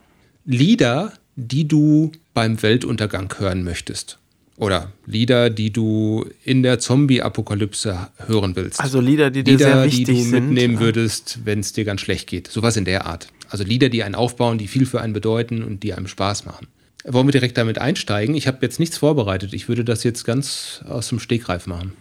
[0.45, 4.19] Lieder, die du beim Weltuntergang hören möchtest.
[4.55, 8.79] Oder Lieder, die du in der Zombie-Apokalypse hören willst.
[8.79, 10.79] Also Lieder, die dir Lieder, sehr wichtig die du sind, mitnehmen ja.
[10.79, 12.47] würdest, wenn es dir ganz schlecht geht.
[12.47, 13.27] Sowas in der Art.
[13.49, 16.67] Also Lieder, die einen aufbauen, die viel für einen bedeuten und die einem Spaß machen.
[17.05, 18.35] Wollen wir direkt damit einsteigen?
[18.35, 19.53] Ich habe jetzt nichts vorbereitet.
[19.53, 21.93] Ich würde das jetzt ganz aus dem Stegreif machen.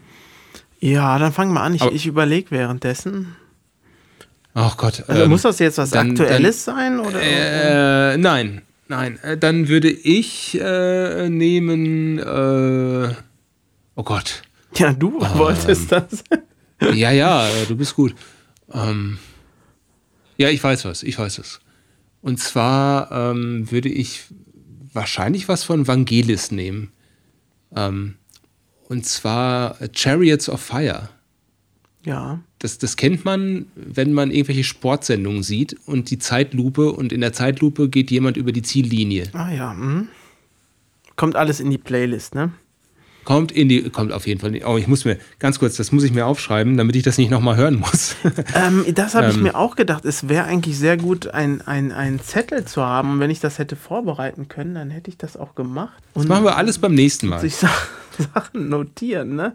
[0.80, 1.74] Ja, dann fangen wir an.
[1.74, 3.36] Ich, ich überlege währenddessen.
[4.54, 5.04] Ach Gott.
[5.06, 7.00] Also ähm, muss das jetzt was dann, Aktuelles dann, sein?
[7.00, 7.20] Oder?
[7.20, 9.18] Äh, nein, nein.
[9.22, 12.18] Äh, dann würde ich äh, nehmen.
[12.18, 13.14] Äh,
[13.94, 14.42] oh Gott.
[14.76, 16.24] Ja, du ähm, wolltest das.
[16.92, 18.14] ja, ja, du bist gut.
[18.72, 19.18] Ähm,
[20.36, 21.02] ja, ich weiß was.
[21.02, 21.60] Ich weiß es.
[22.20, 24.24] Und zwar ähm, würde ich
[24.92, 26.92] wahrscheinlich was von Vangelis nehmen.
[27.74, 28.14] Ähm,
[28.88, 31.10] Und zwar Chariots of Fire.
[32.04, 32.40] Ja.
[32.58, 37.32] Das, das kennt man, wenn man irgendwelche Sportsendungen sieht und die Zeitlupe und in der
[37.34, 39.28] Zeitlupe geht jemand über die Ziellinie.
[39.34, 39.72] Ah ja.
[39.72, 40.08] Hm.
[41.16, 42.52] Kommt alles in die Playlist, ne?
[43.28, 44.56] Kommt in die, kommt auf jeden Fall.
[44.56, 47.18] In oh, ich muss mir, ganz kurz, das muss ich mir aufschreiben, damit ich das
[47.18, 48.16] nicht nochmal hören muss.
[48.54, 50.06] Ähm, das habe ich ähm, mir auch gedacht.
[50.06, 53.12] Es wäre eigentlich sehr gut, ein, ein, Zettel zu haben.
[53.12, 56.02] Und wenn ich das hätte vorbereiten können, dann hätte ich das auch gemacht.
[56.14, 57.40] Und das machen wir alles beim nächsten Mal.
[57.40, 57.56] Sich
[58.34, 59.54] Sachen notieren, ne?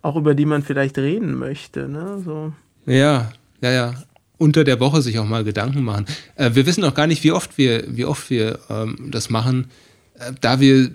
[0.00, 2.22] Auch über die man vielleicht reden möchte, ne?
[2.24, 2.52] So.
[2.86, 3.94] Ja, ja, ja.
[4.36, 6.06] Unter der Woche sich auch mal Gedanken machen.
[6.36, 9.66] Äh, wir wissen auch gar nicht, wie oft wir, wie oft wir ähm, das machen
[10.40, 10.90] da wir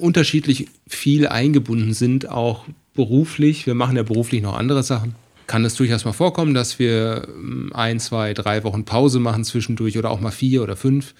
[0.00, 2.64] unterschiedlich viel eingebunden sind, auch
[2.94, 5.14] beruflich, wir machen ja beruflich noch andere Sachen,
[5.46, 9.98] kann es durchaus mal vorkommen, dass wir ähm, ein, zwei, drei Wochen Pause machen zwischendurch
[9.98, 11.14] oder auch mal vier oder fünf.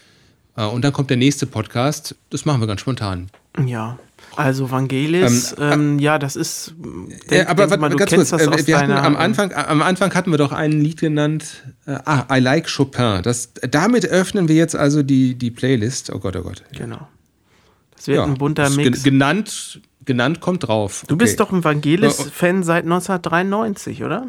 [0.57, 2.15] Äh, und dann kommt der nächste Podcast.
[2.31, 3.29] Das machen wir ganz spontan.
[3.65, 3.99] Ja.
[4.37, 6.75] Also Vangelis, ähm, ähm, ja, das ist.
[7.31, 10.39] Denk, aber denk mal, ganz kurz, äh, wir hatten am Anfang, am Anfang hatten wir
[10.39, 11.65] doch ein Lied genannt.
[11.87, 13.23] Äh, ah, I Like Chopin.
[13.23, 16.13] Das, damit öffnen wir jetzt also die, die Playlist.
[16.13, 16.63] Oh Gott, oh Gott.
[16.77, 17.09] Genau.
[17.99, 19.03] Es wird ja, ein bunter Mix.
[19.03, 21.05] Genannt, genannt kommt drauf.
[21.09, 21.25] Du okay.
[21.25, 24.29] bist doch ein Vangelis-Fan seit 1993, oder?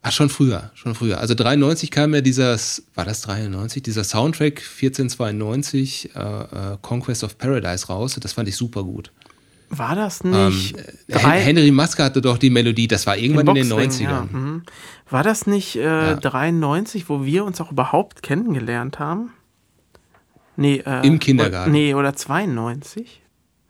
[0.00, 1.18] Ach, schon früher, schon früher.
[1.18, 2.56] Also 93 kam ja dieser,
[2.94, 8.16] war das 93, dieser Soundtrack 1492 äh, äh, Conquest of Paradise raus.
[8.20, 9.10] Das fand ich super gut.
[9.70, 10.76] War das nicht?
[11.08, 14.02] Ähm, Henry Maske hatte doch die Melodie, das war irgendwann in den 90ern.
[14.02, 14.62] Ja, mhm.
[15.10, 16.14] War das nicht äh, ja.
[16.14, 19.32] 93, wo wir uns auch überhaupt kennengelernt haben?
[20.58, 21.70] Nee, äh, Im Kindergarten.
[21.70, 23.22] nee, oder 92?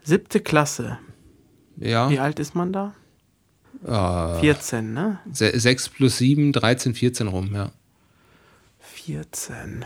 [0.02, 0.98] Siebte Klasse.
[1.76, 2.08] Ja.
[2.08, 2.94] Wie alt ist man da?
[3.86, 5.18] Uh, 14, ne?
[5.30, 7.72] 6 plus 7, 13, 14 rum, ja.
[8.80, 9.84] 14.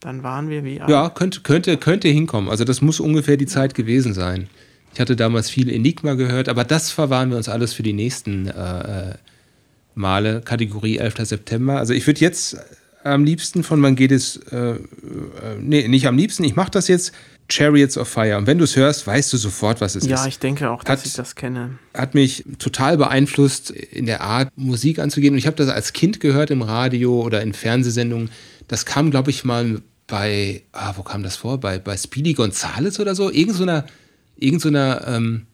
[0.00, 0.90] Dann waren wir wie alt?
[0.90, 2.50] Ja, könnte, könnte, könnte hinkommen.
[2.50, 4.48] Also das muss ungefähr die Zeit gewesen sein.
[4.92, 8.48] Ich hatte damals viel Enigma gehört, aber das verwahren wir uns alles für die nächsten
[8.48, 9.14] äh, äh
[9.94, 10.42] Male.
[10.42, 11.14] Kategorie 11.
[11.20, 11.78] September.
[11.78, 12.58] Also ich würde jetzt
[13.04, 14.78] am liebsten von Mangedes, äh, äh,
[15.60, 17.12] nee, nicht am liebsten, ich mache das jetzt,
[17.50, 18.38] Chariots of Fire.
[18.38, 20.20] Und wenn du es hörst, weißt du sofort, was es ja, ist.
[20.22, 21.78] Ja, ich denke auch, dass hat, ich das kenne.
[21.92, 25.34] Hat mich total beeinflusst, in der Art, Musik anzugehen.
[25.34, 28.30] Und ich habe das als Kind gehört im Radio oder in Fernsehsendungen.
[28.68, 31.58] Das kam, glaube ich, mal bei, ah, wo kam das vor?
[31.60, 33.30] Bei, bei Speedy Gonzales oder so?
[33.30, 33.84] Irgend so einer,
[34.36, 35.46] irgend so einer ähm,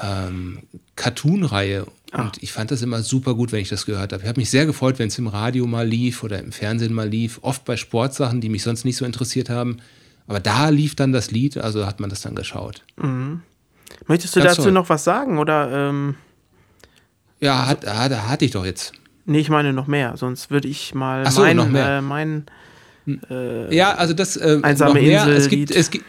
[0.00, 0.58] ähm,
[0.96, 1.86] Cartoon-Reihe.
[2.12, 2.32] Und ah.
[2.40, 4.22] ich fand das immer super gut, wenn ich das gehört habe.
[4.22, 7.08] Ich habe mich sehr gefreut, wenn es im Radio mal lief oder im Fernsehen mal
[7.08, 7.38] lief.
[7.42, 9.78] Oft bei Sportsachen, die mich sonst nicht so interessiert haben.
[10.26, 12.82] Aber da lief dann das Lied, also hat man das dann geschaut.
[12.96, 13.40] Mhm.
[14.06, 14.72] Möchtest du Ganz dazu toll.
[14.72, 15.38] noch was sagen?
[15.38, 16.16] Oder, ähm,
[17.40, 18.92] ja, hat, hat, hatte ich doch jetzt.
[19.24, 21.98] Nee, ich meine noch mehr, sonst würde ich mal so, mein, noch mehr.
[21.98, 22.44] Äh, mein
[23.30, 25.22] äh, ja, also das äh, einsame noch mehr.
[25.22, 26.04] Insel es gibt, es gibt,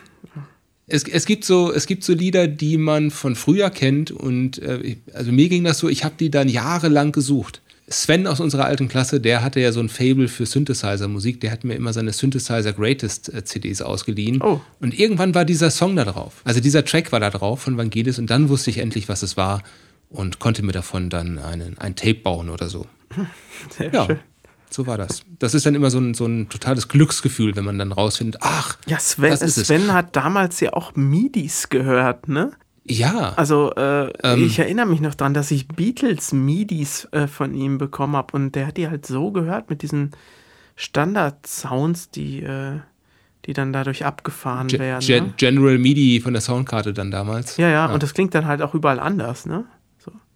[0.87, 4.97] es, es, gibt so, es gibt so Lieder, die man von früher kennt und äh,
[5.13, 7.61] also mir ging das so, ich habe die dann jahrelang gesucht.
[7.89, 11.63] Sven aus unserer alten Klasse, der hatte ja so ein Fable für Synthesizer-Musik, der hat
[11.63, 14.41] mir immer seine Synthesizer Greatest äh, CDs ausgeliehen.
[14.41, 14.61] Oh.
[14.79, 16.41] Und irgendwann war dieser Song da drauf.
[16.43, 19.37] Also dieser Track war da drauf von Vangelis und dann wusste ich endlich, was es
[19.37, 19.63] war
[20.09, 22.87] und konnte mir davon dann einen, ein Tape bauen oder so.
[23.77, 24.05] Sehr ja.
[24.05, 24.19] schön.
[24.73, 25.21] So war das.
[25.37, 28.77] Das ist dann immer so ein, so ein totales Glücksgefühl, wenn man dann rausfindet, ach,
[28.87, 32.53] ja, Sven, Sven hat damals ja auch MIDIs gehört, ne?
[32.83, 33.33] Ja.
[33.35, 37.77] Also äh, ähm, ich erinnere mich noch daran, dass ich Beatles MIDIs äh, von ihm
[37.77, 40.09] bekommen habe und der hat die halt so gehört mit diesen
[40.75, 42.79] Standard-Sounds, die, äh,
[43.45, 45.05] die dann dadurch abgefahren Ge werden.
[45.05, 45.33] Ge ne?
[45.37, 47.57] General MIDI von der Soundkarte dann damals.
[47.57, 49.65] Ja, ja, ja, und das klingt dann halt auch überall anders, ne?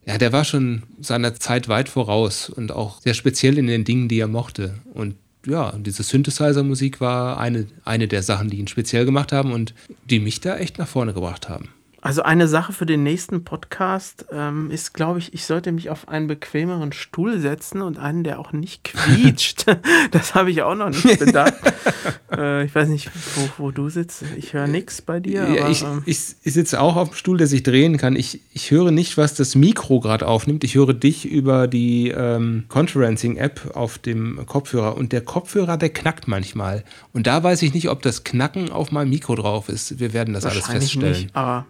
[0.08, 4.08] Ja, der war schon seiner Zeit weit voraus und auch sehr speziell in den Dingen,
[4.08, 4.76] die er mochte.
[4.94, 5.16] Und
[5.46, 9.74] ja, diese Synthesizer-Musik war eine, eine der Sachen, die ihn speziell gemacht haben und
[10.10, 11.70] die mich da echt nach vorne gebracht haben.
[12.08, 16.08] Also eine Sache für den nächsten Podcast ähm, ist, glaube ich, ich sollte mich auf
[16.08, 19.66] einen bequemeren Stuhl setzen und einen, der auch nicht quietscht.
[20.12, 21.54] das habe ich auch noch nicht bedacht.
[22.32, 24.24] äh, ich weiß nicht, wo, wo du sitzt.
[24.38, 25.50] Ich höre nichts bei dir.
[25.50, 28.16] Ja, aber, ich, ähm, ich, ich, sitze auch auf dem Stuhl, der sich drehen kann.
[28.16, 30.64] Ich, ich höre nicht, was das Mikro gerade aufnimmt.
[30.64, 34.96] Ich höre dich über die ähm, Conferencing-App auf dem Kopfhörer.
[34.96, 36.86] Und der Kopfhörer, der knackt manchmal.
[37.12, 40.00] Und da weiß ich nicht, ob das Knacken auf meinem Mikro drauf ist.
[40.00, 41.24] Wir werden das alles feststellen.
[41.24, 41.66] Nicht, aber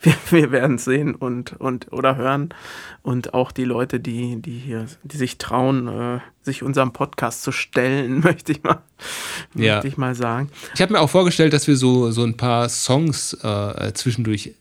[0.02, 2.50] wir, wir werden sehen und, und oder hören.
[3.02, 7.52] Und auch die Leute, die, die hier, die sich trauen, äh, sich unserem Podcast zu
[7.52, 8.82] stellen, möchte ich mal,
[9.54, 9.74] ja.
[9.74, 10.50] möchte ich mal sagen.
[10.74, 14.54] Ich habe mir auch vorgestellt, dass wir so, so ein paar Songs äh, zwischendurch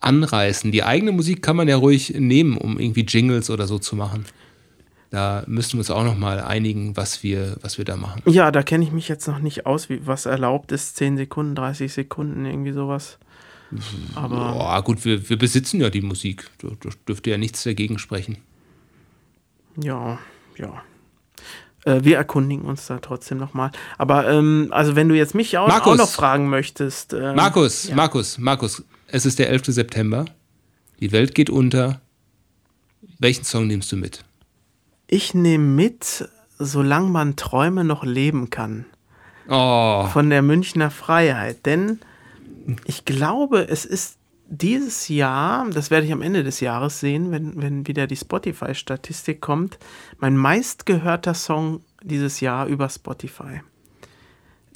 [0.00, 0.70] anreißen.
[0.72, 4.26] Die eigene Musik kann man ja ruhig nehmen, um irgendwie Jingles oder so zu machen.
[5.10, 8.20] Da müssen wir uns auch noch mal einigen, was wir, was wir da machen.
[8.26, 10.96] Ja, da kenne ich mich jetzt noch nicht aus, wie was erlaubt ist.
[10.96, 13.18] 10 Sekunden, 30 Sekunden, irgendwie sowas.
[14.14, 16.48] Aber Boah, gut, wir, wir besitzen ja die Musik.
[16.58, 18.38] Da, da dürfte ja nichts dagegen sprechen.
[19.76, 20.18] ja,
[20.56, 20.82] ja.
[21.86, 23.70] Äh, wir erkundigen uns da trotzdem nochmal.
[23.96, 25.92] Aber ähm, also wenn du jetzt mich auch, Markus.
[25.92, 27.14] auch noch fragen möchtest.
[27.14, 27.94] Ähm, Markus, ja.
[27.94, 29.66] Markus, Markus, es ist der 11.
[29.66, 30.26] September.
[31.00, 32.00] Die Welt geht unter.
[33.18, 34.24] Welchen Song nimmst du mit?
[35.06, 38.84] Ich nehme mit, solange man Träume noch leben kann.
[39.48, 41.64] Oh, von der Münchner Freiheit.
[41.66, 42.00] Denn
[42.86, 47.60] ich glaube, es ist dieses Jahr, das werde ich am Ende des Jahres sehen, wenn,
[47.60, 49.78] wenn wieder die Spotify-Statistik kommt,
[50.18, 53.60] mein meistgehörter Song dieses Jahr über Spotify.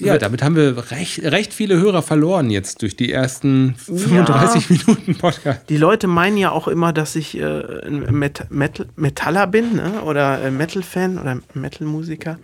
[0.00, 5.18] ja, damit haben wir recht, recht viele Hörer verloren jetzt durch die ersten 35 Minuten
[5.18, 5.68] Podcast.
[5.68, 10.03] Die Leute meinen ja auch immer, dass ich äh, ein Met Metal Metaller bin ne?
[10.03, 12.38] oder äh, Metal-Fan oder Metal-Musiker.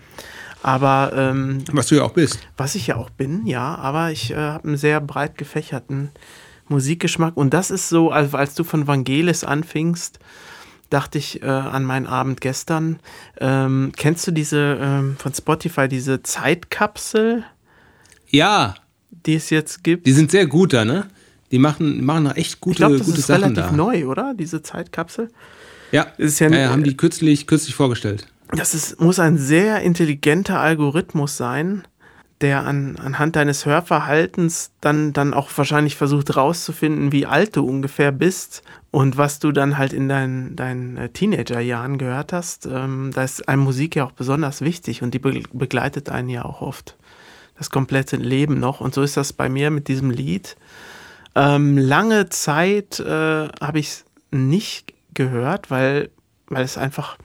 [0.63, 2.39] Aber ähm, Was du ja auch bist.
[2.57, 6.11] was ich ja auch bin, ja, aber ich äh, habe einen sehr breit gefächerten
[6.69, 7.37] Musikgeschmack.
[7.37, 10.19] Und das ist so, als, als du von Vangelis anfingst,
[10.91, 12.99] dachte ich äh, an meinen Abend gestern.
[13.41, 17.45] Ähm, kennst du diese ähm, von Spotify, diese Zeitkapsel,
[18.29, 18.75] Ja,
[19.11, 20.07] die es jetzt gibt?
[20.07, 21.07] die sind sehr gut da, ne?
[21.53, 23.73] Die machen, machen noch echt gute, ich glaube, das gute ist Sachen relativ da.
[23.73, 24.35] neu, oder?
[24.37, 25.31] Diese Zeitkapsel.
[25.93, 28.27] Ja, Ist ja- ja, ja, haben die kürzlich, kürzlich vorgestellt.
[28.53, 31.83] Das ist, muss ein sehr intelligenter Algorithmus sein,
[32.41, 38.13] der an, anhand deines Hörverhaltens dann, dann auch wahrscheinlich versucht rauszufinden, wie alt du ungefähr
[38.13, 42.67] bist und was du dann halt in deinen, deinen äh, Teenagerjahren gehört hast.
[42.67, 46.45] Ähm, da ist eine Musik ja auch besonders wichtig und die be begleitet einen ja
[46.45, 46.97] auch oft
[47.57, 48.81] das komplette Leben noch.
[48.81, 50.57] Und so ist das bei mir mit diesem Lied.
[51.35, 56.11] Ähm, lange Zeit äh, habe ich es nicht gehört, weil,
[56.49, 57.17] weil es einfach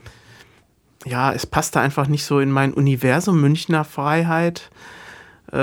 [1.04, 4.70] ja, es passte einfach nicht so in mein Universum Münchner Freiheit
[5.50, 5.56] äh,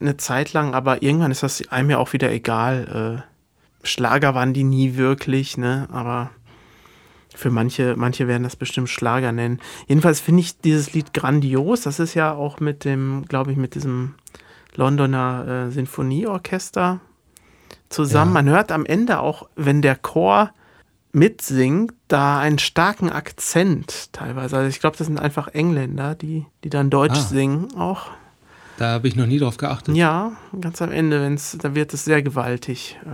[0.00, 3.22] eine Zeit lang, aber irgendwann ist das einem ja auch wieder egal.
[3.24, 5.88] Äh, Schlager waren die nie wirklich, ne?
[5.92, 6.30] Aber
[7.34, 9.60] für manche, manche werden das bestimmt Schlager nennen.
[9.88, 11.82] Jedenfalls finde ich dieses Lied grandios.
[11.82, 14.14] Das ist ja auch mit dem, glaube ich, mit diesem
[14.76, 17.00] Londoner äh, Sinfonieorchester
[17.88, 18.30] zusammen.
[18.30, 18.42] Ja.
[18.42, 20.50] Man hört am Ende auch, wenn der Chor
[21.14, 24.56] mitsingt, da einen starken Akzent teilweise.
[24.56, 27.22] Also ich glaube, das sind einfach Engländer, die, die dann Deutsch Ah.
[27.22, 28.10] singen auch.
[28.76, 29.94] Da habe ich noch nie drauf geachtet.
[29.96, 32.98] Ja, ganz am Ende, wenn's, da wird es sehr gewaltig.
[33.04, 33.08] äh.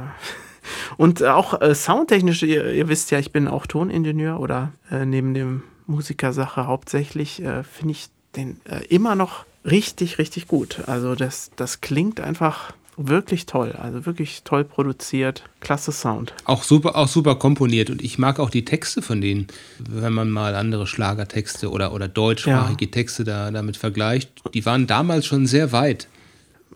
[0.97, 5.35] Und auch äh, soundtechnisch, ihr, ihr wisst ja, ich bin auch Toningenieur oder äh, neben
[5.35, 10.81] dem Musikersache hauptsächlich, äh, finde ich den äh, immer noch richtig, richtig gut.
[10.87, 12.73] Also das, das klingt einfach
[13.09, 13.73] wirklich toll.
[13.73, 15.45] Also wirklich toll produziert.
[15.61, 16.35] Klasse Sound.
[16.45, 17.91] Auch super, auch super komponiert.
[17.91, 22.09] Und ich mag auch die Texte von denen, wenn man mal andere Schlagertexte oder, oder
[22.09, 24.31] deutschsprachige Texte da, damit vergleicht.
[24.55, 26.09] Die waren damals schon sehr weit.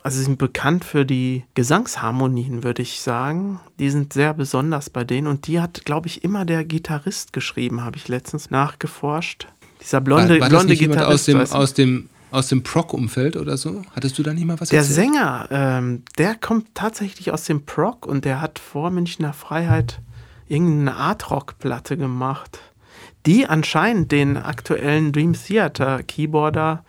[0.02, 3.60] Also sie sind bekannt für die Gesangsharmonien, würde ich sagen.
[3.78, 5.26] Die sind sehr besonders bei denen.
[5.26, 9.46] Und die hat, glaube ich, immer der Gitarrist geschrieben, habe ich letztens nachgeforscht.
[9.80, 11.08] Dieser blonde, war, war blonde Gitarrist.
[11.08, 13.82] aus dem, aus dem, aus dem Proc-Umfeld oder so?
[13.94, 14.96] Hattest du da nicht mal was der erzählt?
[14.96, 20.00] Sänger, ähm, der kommt tatsächlich aus dem Proc und der hat vor Münchner Freiheit
[20.48, 22.60] irgendeine Art-Rock-Platte gemacht,
[23.24, 26.84] die anscheinend den aktuellen Dream Theater Keyboarder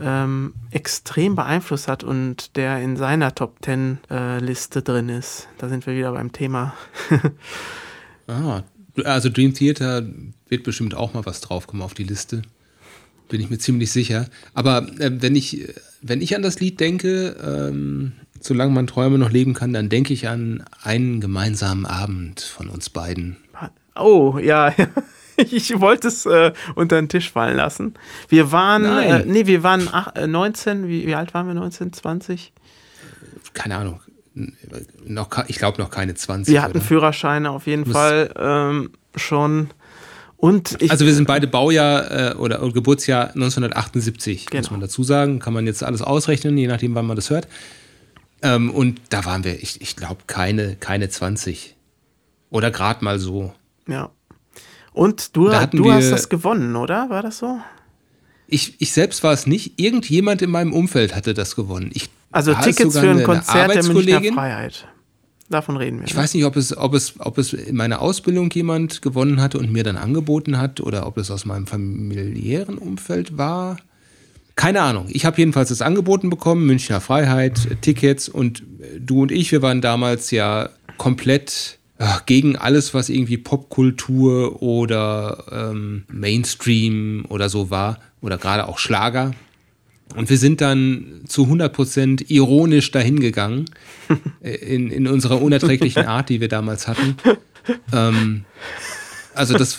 [0.00, 5.48] ähm, extrem beeinflusst hat und der in seiner Top Ten äh, Liste drin ist.
[5.58, 6.74] Da sind wir wieder beim Thema.
[8.28, 8.64] Ah,
[9.04, 10.02] also Dream Theater
[10.48, 12.42] wird bestimmt auch mal was draufkommen auf die Liste.
[13.28, 14.26] Bin ich mir ziemlich sicher.
[14.54, 15.68] Aber äh, wenn, ich,
[16.02, 20.12] wenn ich an das Lied denke, ähm, solange man Träume noch leben kann, dann denke
[20.12, 23.36] ich an einen gemeinsamen Abend von uns beiden.
[23.96, 24.72] Oh, ja,
[25.36, 27.94] ich wollte es äh, unter den Tisch fallen lassen.
[28.28, 29.22] Wir waren, Nein.
[29.22, 31.54] äh, nee, wir waren ach, äh, 19, wie, wie alt waren wir?
[31.54, 32.52] 19, 20?
[33.54, 34.00] Keine Ahnung.
[35.06, 36.52] Noch, ich glaube noch keine 20.
[36.52, 36.84] Wir hatten oder?
[36.86, 39.70] Führerscheine auf jeden Muss- Fall ähm, schon.
[40.46, 44.70] Und ich, Also wir sind beide Baujahr äh, oder Geburtsjahr 1978, muss Genau.
[44.72, 45.38] man dazu sagen.
[45.40, 47.48] Kann man jetzt alles ausrechnen, je nachdem, wann man das hört.
[48.42, 51.74] Ähm, und da waren wir, ich, ich glaube, keine, keine 20.
[52.50, 53.52] Oder gerade mal so.
[53.88, 54.10] ja.
[54.92, 57.10] Und du, Da du hast wir- das gewonnen, oder?
[57.10, 57.58] War das so?
[58.46, 59.78] Ich, ich selbst war es nicht.
[59.78, 61.90] Irgendjemand in meinem Umfeld hatte das gewonnen.
[61.92, 64.22] Ich Also Tickets für ein Konzert der Münchner.
[64.32, 64.86] Freiheit.
[65.48, 66.06] Davon reden wir.
[66.06, 69.58] Ich weiß nicht, ob es, ob, es, ob es in meiner Ausbildung jemand gewonnen hatte
[69.58, 73.76] und mir dann angeboten hat oder ob es aus meinem familiären Umfeld war.
[74.56, 75.06] Keine Ahnung.
[75.10, 79.62] Ich habe jedenfalls das angeboten bekommen, Münchner Freiheit, Tickets und äh, du und ich, wir
[79.62, 87.70] waren damals ja komplett äh, gegen alles, was irgendwie Popkultur oder ähm, Mainstream oder so
[87.70, 89.32] war oder gerade auch Schlager.
[90.14, 93.66] Und wir sind dann zu 100% ironisch dahingegangen,
[94.40, 97.16] äh, in, in unserer unerträglichen Art, die wir damals hatten.
[97.92, 98.44] Ähm,
[99.34, 99.78] also das,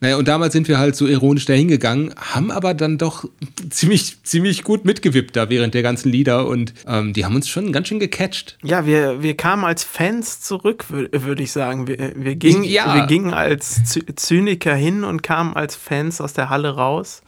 [0.00, 3.24] naja, und damals sind wir halt so ironisch dahingegangen, haben aber dann doch
[3.70, 7.72] ziemlich, ziemlich gut mitgewippt da während der ganzen Lieder und ähm, die haben uns schon
[7.72, 8.58] ganz schön gecatcht.
[8.62, 11.88] Ja, wir, wir kamen als Fans zurück, würde ich sagen.
[11.88, 12.94] Wir, wir, gingen, ja.
[12.94, 13.80] wir gingen als
[14.16, 17.22] Zyniker hin und kamen als Fans aus der Halle raus.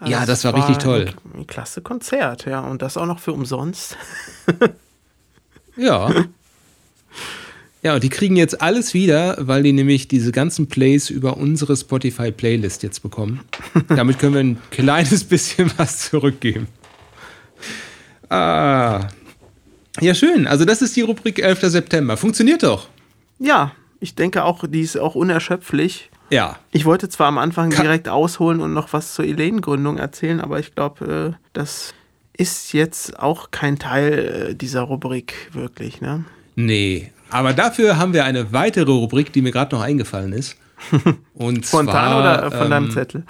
[0.00, 1.06] Also ja, das war, war richtig toll.
[1.32, 2.60] Ein, ein klasse Konzert, ja.
[2.60, 3.96] Und das auch noch für umsonst.
[5.76, 6.10] ja.
[7.82, 11.76] Ja, und die kriegen jetzt alles wieder, weil die nämlich diese ganzen Plays über unsere
[11.76, 13.40] Spotify-Playlist jetzt bekommen.
[13.88, 16.66] Damit können wir ein kleines bisschen was zurückgeben.
[18.30, 19.08] Ah.
[20.00, 20.46] Ja, schön.
[20.46, 21.60] Also, das ist die Rubrik 11.
[21.60, 22.16] September.
[22.16, 22.88] Funktioniert doch.
[23.38, 26.10] Ja, ich denke auch, die ist auch unerschöpflich.
[26.30, 26.58] Ja.
[26.72, 30.58] Ich wollte zwar am Anfang Ka direkt ausholen und noch was zur Elen-Gründung erzählen, aber
[30.58, 31.94] ich glaube, äh, das
[32.36, 36.24] ist jetzt auch kein Teil äh, dieser Rubrik wirklich, ne?
[36.56, 40.56] Nee, aber dafür haben wir eine weitere Rubrik, die mir gerade noch eingefallen ist.
[41.34, 43.24] Und Spontan zwar, oder von ähm, deinem Zettel?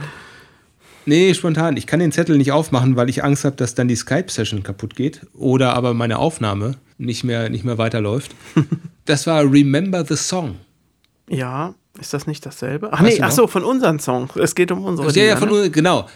[1.06, 1.76] Nee, spontan.
[1.76, 4.96] Ich kann den Zettel nicht aufmachen, weil ich Angst habe, dass dann die Skype-Session kaputt
[4.96, 8.34] geht oder aber meine Aufnahme nicht mehr, nicht mehr weiterläuft.
[9.04, 10.56] das war Remember the Song.
[11.28, 12.92] Ja, ist das nicht dasselbe?
[12.92, 14.34] Ach nee, ach so, von unseren Songs.
[14.36, 15.08] Es geht um unsere.
[15.08, 15.70] Ja, Lieder, ja, von, ne?
[15.70, 16.08] genau.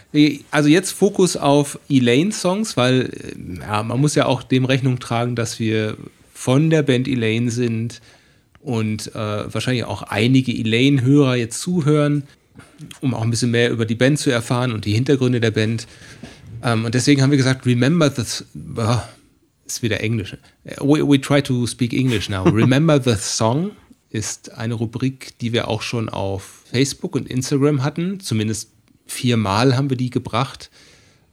[0.51, 5.35] Also jetzt Fokus auf Elaine-Songs, weil äh, ja, man muss ja auch dem Rechnung tragen,
[5.35, 5.95] dass wir
[6.33, 8.01] von der Band Elaine sind
[8.61, 12.23] und äh, wahrscheinlich auch einige Elaine-Hörer jetzt zuhören,
[12.99, 15.87] um auch ein bisschen mehr über die Band zu erfahren und die Hintergründe der Band.
[16.61, 18.43] Ähm, und deswegen haben wir gesagt, remember the...
[18.75, 18.97] Oh,
[19.65, 20.35] ist wieder Englisch.
[20.81, 22.43] We, we try to speak English now.
[22.49, 23.71] Remember the Song
[24.09, 28.19] ist eine Rubrik, die wir auch schon auf Facebook und Instagram hatten.
[28.19, 28.71] Zumindest
[29.05, 30.69] viermal haben wir die gebracht.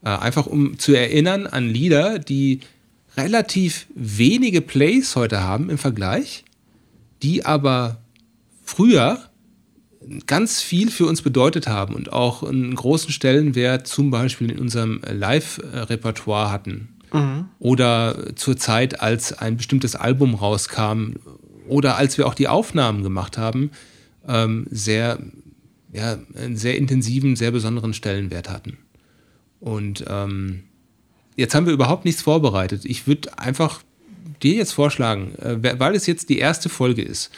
[0.04, 2.60] Äh, einfach um zu erinnern an Lieder, die
[3.16, 6.44] relativ wenige Plays heute haben im Vergleich,
[7.22, 7.98] die aber
[8.62, 9.30] früher
[10.26, 15.00] ganz viel für uns bedeutet haben und auch einen großen Stellenwert zum Beispiel in unserem
[15.08, 16.88] Live-Repertoire hatten.
[17.12, 17.48] Mhm.
[17.58, 21.14] Oder zur Zeit, als ein bestimmtes Album rauskam
[21.68, 23.70] oder als wir auch die Aufnahmen gemacht haben,
[24.26, 25.18] ähm, sehr,
[25.92, 28.78] ja, einen sehr intensiven, sehr besonderen Stellenwert hatten.
[29.60, 30.64] Und ähm,
[31.36, 32.84] Jetzt haben wir überhaupt nichts vorbereitet.
[32.84, 33.82] Ich würde einfach
[34.42, 37.30] dir jetzt vorschlagen, äh, weil es jetzt die erste Folge ist,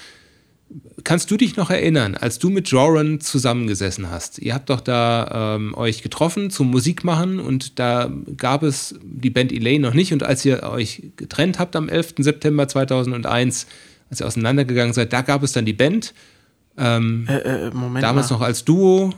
[1.02, 4.38] kannst du dich noch erinnern, als du mit Joran zusammengesessen hast?
[4.38, 9.50] Ihr habt doch da ähm, euch getroffen zum Musikmachen und da gab es die Band
[9.50, 12.16] Elaine noch nicht und als ihr euch getrennt habt am 11.
[12.18, 13.66] September 2001,
[14.10, 16.14] als ihr auseinandergegangen seid, da gab es dann die Band.
[16.76, 18.36] Ähm, äh, äh, damals mal.
[18.36, 19.12] noch als Duo.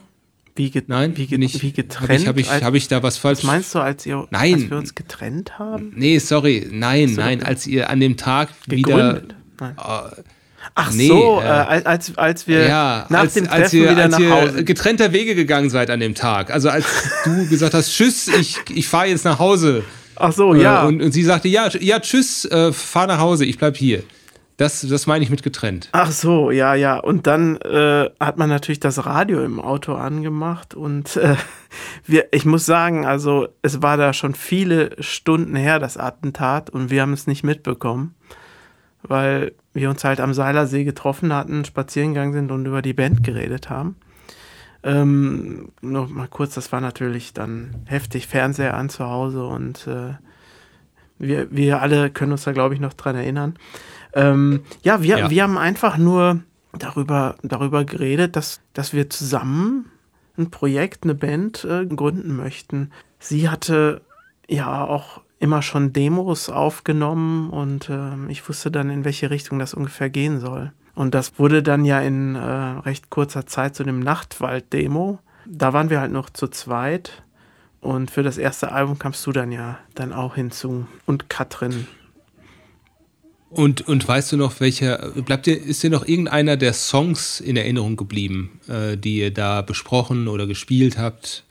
[0.57, 1.63] Wie, Nein, wie, nicht.
[1.63, 2.27] wie getrennt?
[2.27, 3.39] Habe ich, hab ich, hab ich da was falsch?
[3.39, 4.55] Was meinst du, als, ihr, nein.
[4.55, 5.93] als wir uns getrennt haben?
[5.97, 9.35] Nee, sorry, nein, so, nein, als ihr an dem Tag gegründet.
[9.59, 9.75] wieder.
[9.79, 10.23] Äh,
[10.75, 14.03] Ach nee, so, äh, als, als wir ja, nach als, dem Treffen als ihr, wieder
[14.03, 14.65] als nach Hause.
[14.65, 16.51] getrennter Wege gegangen seid an dem Tag.
[16.51, 16.85] Also als
[17.25, 19.83] du gesagt hast, tschüss, ich, ich fahre jetzt nach Hause.
[20.17, 20.85] Ach so, ja.
[20.85, 24.03] Äh, und, und sie sagte, ja, ja, tschüss, äh, fahr nach Hause, ich bleib hier.
[24.61, 25.89] Das, das meine ich mit getrennt.
[25.93, 26.99] Ach so, ja, ja.
[26.99, 31.37] Und dann äh, hat man natürlich das Radio im Auto angemacht und äh,
[32.07, 36.91] wir, ich muss sagen, also es war da schon viele Stunden her, das Attentat, und
[36.91, 38.15] wir haben es nicht mitbekommen,
[39.01, 43.25] weil wir uns halt am Seilersee getroffen hatten, spazieren gegangen sind und über die Band
[43.25, 43.97] geredet haben.
[44.83, 50.17] Ähm, noch mal kurz, das war natürlich dann heftig Fernseher an zu Hause und äh,
[51.19, 53.55] wir, wir alle können uns da, glaube ich, noch dran erinnern.
[54.15, 55.31] Ähm, ja, wir, ja.
[55.31, 56.41] wir haben einfach nur
[56.79, 59.91] darüber, darüber geredet, dass, dass wir zusammen
[60.39, 62.91] ein Projekt, eine Band äh, gründen möchten.
[63.19, 64.01] Sie hatte
[64.49, 69.75] ja auch immer schon Demos aufgenommen und äh, ich wusste dann, in welche Richtung das
[69.75, 70.73] ungefähr gehen soll.
[70.95, 75.19] Und das wurde dann ja in äh, recht kurzer Zeit zu dem Nachtwald-Demo.
[75.47, 77.23] Da waren wir halt noch zu zweit.
[77.81, 80.87] Und für das erste Album kamst du dann ja dann auch hinzu.
[81.07, 81.87] Und Katrin.
[83.51, 87.57] Und, und weißt du noch, welcher, bleibt dir, ist dir noch irgendeiner der Songs in
[87.57, 91.45] Erinnerung geblieben, äh, die ihr da besprochen oder gespielt habt,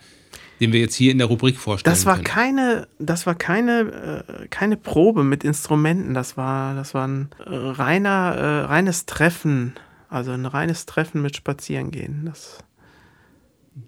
[0.62, 1.94] den wir jetzt hier in der Rubrik vorstellen?
[1.94, 2.24] Das war können?
[2.24, 7.50] keine, das war keine, äh, keine Probe mit Instrumenten, das war, das war ein äh,
[7.50, 9.74] reiner, äh, reines Treffen,
[10.08, 12.24] also ein reines Treffen mit Spazierengehen.
[12.26, 12.60] Das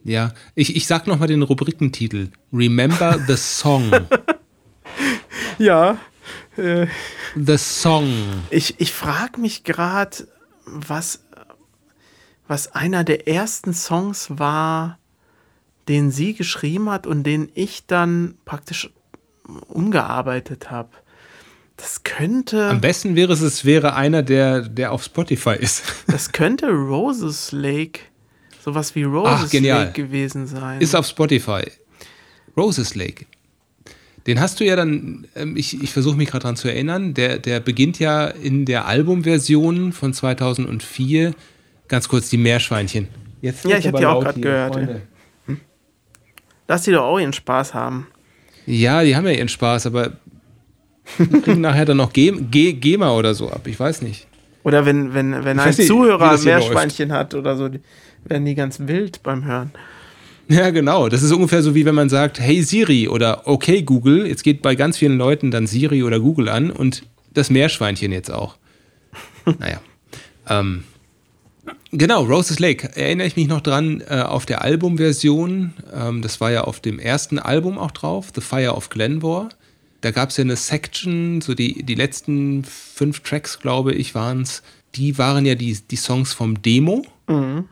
[0.04, 2.30] ja, ich, ich sag nochmal den Rubrikentitel.
[2.54, 3.92] Remember the Song.
[5.58, 5.98] ja,
[6.58, 6.88] äh,
[7.36, 8.12] The Song.
[8.50, 10.28] Ich, ich frage mich gerade,
[10.66, 11.24] was,
[12.48, 14.98] was einer der ersten Songs war,
[15.88, 18.90] den sie geschrieben hat und den ich dann praktisch
[19.68, 20.90] umgearbeitet habe.
[21.78, 22.70] Das könnte.
[22.70, 25.84] Am besten wäre es, es wäre einer, der, der auf Spotify ist.
[26.08, 28.02] das könnte Roses Lake,
[28.64, 30.80] sowas wie Roses Ach, Lake gewesen sein.
[30.80, 31.64] Ist auf Spotify.
[32.56, 33.26] Roses Lake.
[34.28, 37.40] Den hast du ja dann, ähm, ich, ich versuche mich gerade daran zu erinnern, der,
[37.40, 41.34] der beginnt ja in der Albumversion von 2004.
[41.88, 43.08] Ganz kurz die Meerschweinchen.
[43.42, 44.76] Jetzt ja, ich habe die auch gerade gehört.
[45.46, 45.60] Hm?
[46.68, 48.08] Lass die doch auch ihren Spaß haben.
[48.68, 50.14] Ja, die haben ja ihren Spaß, aber
[51.18, 53.66] die kriegen nachher dann noch GEMA oder so ab.
[53.66, 54.28] Ich weiß nicht.
[54.64, 57.70] Oder wenn, wenn, wenn ein Zuhörer ein Meerschweinchen hat oder so,
[58.26, 59.72] werden die ganz wild beim Hören.
[60.52, 61.08] Ja, genau.
[61.08, 64.28] Das ist ungefähr so, wie wenn man sagt, hey Siri oder okay Google.
[64.28, 68.30] Jetzt geht bei ganz vielen Leuten dann Siri oder Google an und das Meerschweinchen jetzt
[68.30, 68.58] auch.
[69.60, 69.80] naja.
[70.50, 70.84] Ähm,
[71.94, 72.90] genau, Roses Lake.
[72.96, 75.74] Erinnere ich mich noch dran äh, auf der Albumversion.
[75.94, 79.48] Ähm, das war ja auf dem ersten Album auch drauf, The Fire of Glenmore.
[80.02, 84.42] Da gab es ja eine Section, so die, die letzten fünf Tracks, glaube ich, waren
[84.42, 84.64] es.
[84.96, 87.06] Die waren ja die, die Songs vom Demo.
[87.30, 87.70] Mhm.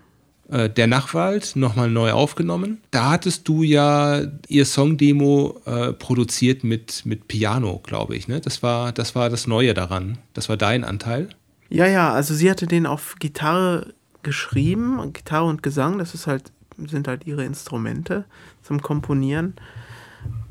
[0.52, 2.82] Äh, der Nachwald nochmal neu aufgenommen.
[2.90, 8.28] Da hattest du ja ihr Songdemo äh, produziert mit, mit Piano, glaube ich.
[8.28, 8.40] Ne?
[8.42, 10.18] Das, war, das war das Neue daran.
[10.34, 11.30] Das war dein Anteil.
[11.70, 13.94] Ja, ja, also sie hatte den auf Gitarre
[14.24, 18.26] geschrieben, Gitarre und Gesang, das ist halt, sind halt ihre Instrumente
[18.64, 19.54] zum Komponieren.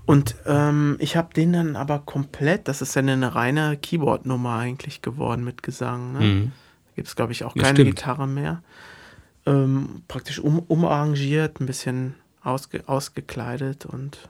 [0.07, 5.03] Und ähm, ich habe den dann aber komplett, das ist ja eine reine Keyboard-Nummer eigentlich
[5.03, 6.13] geworden mit Gesang.
[6.13, 6.21] Ne?
[6.21, 6.53] Mhm.
[6.87, 8.63] Da gibt es, glaube ich, auch keine ja, Gitarre mehr
[9.49, 14.29] ähm, praktisch um, umarrangiert, ein bisschen ausge, ausgekleidet und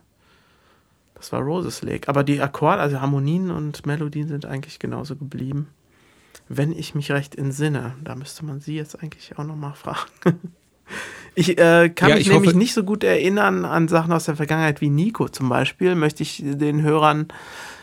[1.14, 2.08] das war Roses Lake.
[2.08, 5.68] Aber die Akkorde, also Harmonien und Melodien sind eigentlich genauso geblieben.
[6.48, 10.08] Wenn ich mich recht entsinne, da müsste man sie jetzt eigentlich auch nochmal fragen.
[11.34, 14.80] ich äh, kann ja, mich nämlich nicht so gut erinnern an Sachen aus der Vergangenheit
[14.80, 15.96] wie Nico zum Beispiel.
[15.96, 17.28] Möchte ich den Hörern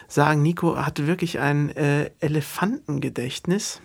[0.07, 3.81] sagen, Nico hatte wirklich ein äh, Elefantengedächtnis.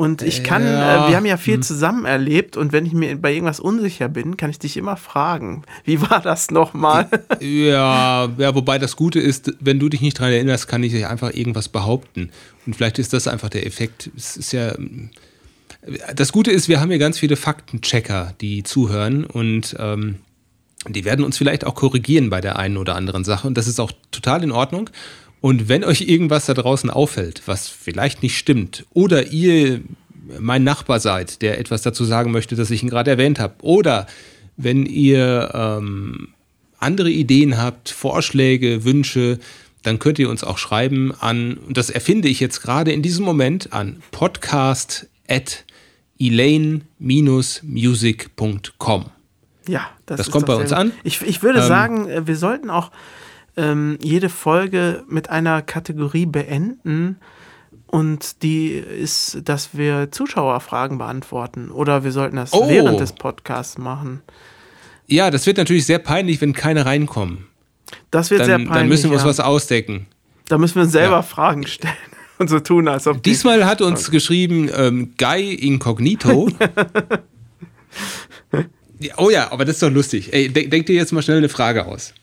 [0.00, 1.08] Und ich kann, ja.
[1.08, 1.62] äh, wir haben ja viel hm.
[1.62, 5.62] zusammen erlebt und wenn ich mir bei irgendwas unsicher bin, kann ich dich immer fragen.
[5.84, 7.06] Wie war das nochmal?
[7.40, 11.34] Ja, ja, wobei das Gute ist, wenn du dich nicht daran erinnerst, kann ich einfach
[11.34, 12.30] irgendwas behaupten.
[12.64, 14.10] Und vielleicht ist das einfach der Effekt.
[14.16, 14.72] Es ist ja.
[16.16, 20.16] Das Gute ist, wir haben hier ganz viele Faktenchecker, die zuhören und ähm,
[20.88, 23.46] die werden uns vielleicht auch korrigieren bei der einen oder anderen Sache.
[23.46, 24.88] Und das ist auch total in Ordnung.
[25.40, 29.80] Und wenn euch irgendwas da draußen auffällt, was vielleicht nicht stimmt, oder ihr
[30.38, 34.06] mein Nachbar seid, der etwas dazu sagen möchte, das ich ihn gerade erwähnt habe, oder
[34.56, 36.28] wenn ihr ähm,
[36.78, 39.40] andere Ideen habt, Vorschläge, Wünsche,
[39.82, 43.24] dann könnt ihr uns auch schreiben an, und das erfinde ich jetzt gerade in diesem
[43.24, 45.64] Moment, an podcast at
[46.18, 49.06] elaine-music.com.
[49.66, 50.92] Ja, das, das kommt bei uns an.
[51.04, 52.90] Ich, ich würde ähm, sagen, äh, wir sollten auch
[53.56, 57.16] ähm, jede Folge mit einer Kategorie beenden.
[57.86, 61.70] Und die ist, dass wir Zuschauerfragen beantworten.
[61.70, 62.68] Oder wir sollten das oh.
[62.68, 64.22] während des Podcasts machen.
[65.06, 67.46] Ja, das wird natürlich sehr peinlich, wenn keine reinkommen.
[68.12, 68.74] Das wird dann, sehr peinlich.
[68.74, 69.28] Dann müssen wir uns ja.
[69.28, 70.06] was ausdecken.
[70.46, 71.22] Da müssen wir uns selber ja.
[71.22, 71.94] Fragen stellen
[72.38, 73.20] und so tun, als ob.
[73.24, 74.12] Diesmal hat uns okay.
[74.12, 76.48] geschrieben ähm, Guy Incognito.
[79.16, 80.32] oh ja, aber das ist doch lustig.
[80.32, 82.14] Ey, denk, denk dir jetzt mal schnell eine Frage aus.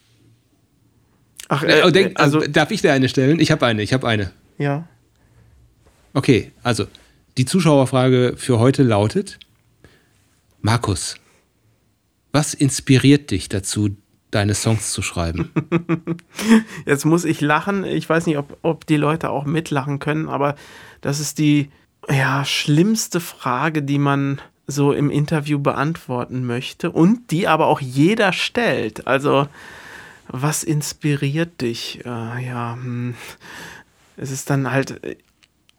[1.48, 3.40] Ach, äh, äh, denk, also, also, darf ich dir eine stellen?
[3.40, 4.32] Ich habe eine, ich habe eine.
[4.58, 4.86] Ja.
[6.14, 6.86] Okay, also
[7.36, 9.38] die Zuschauerfrage für heute lautet:
[10.60, 11.16] Markus,
[12.32, 13.96] was inspiriert dich dazu,
[14.30, 15.50] deine Songs zu schreiben?
[16.86, 17.84] Jetzt muss ich lachen.
[17.84, 20.54] Ich weiß nicht, ob, ob die Leute auch mitlachen können, aber
[21.00, 21.70] das ist die
[22.10, 28.32] ja, schlimmste Frage, die man so im Interview beantworten möchte und die aber auch jeder
[28.32, 29.06] stellt.
[29.06, 29.48] Also
[30.28, 32.00] was inspiriert dich?
[32.04, 33.14] Äh, ja, hm.
[34.16, 35.00] es ist dann halt,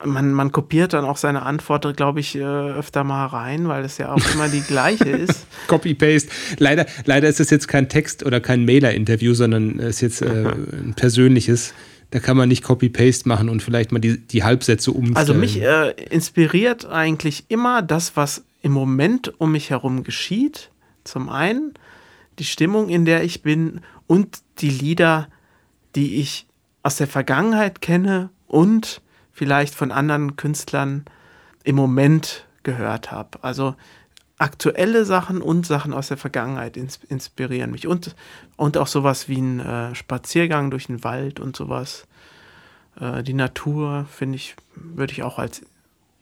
[0.04, 3.98] man, man kopiert dann auch seine Antwort, glaube ich, äh, öfter mal rein, weil es
[3.98, 5.46] ja auch immer die gleiche ist.
[5.68, 6.30] Copy-Paste.
[6.58, 10.48] Leider, leider ist es jetzt kein Text- oder kein Mailer-Interview, sondern es ist jetzt äh,
[10.48, 11.74] ein persönliches.
[12.12, 15.18] Da kann man nicht Copy-Paste machen und vielleicht mal die, die Halbsätze umstellen.
[15.18, 20.72] Also mich äh, inspiriert eigentlich immer das, was im Moment um mich herum geschieht.
[21.04, 21.74] Zum einen
[22.40, 25.28] die Stimmung, in der ich bin und die Lieder,
[25.96, 26.48] die ich
[26.82, 29.02] aus der Vergangenheit kenne und
[29.32, 31.06] vielleicht von anderen Künstlern
[31.64, 33.44] im Moment gehört habe.
[33.44, 33.76] Also
[34.40, 37.86] aktuelle Sachen und Sachen aus der Vergangenheit inspirieren mich.
[37.86, 38.16] Und,
[38.56, 42.08] und auch sowas wie ein äh, Spaziergang durch den Wald und sowas.
[43.00, 45.62] Äh, die Natur, finde ich, würde ich auch als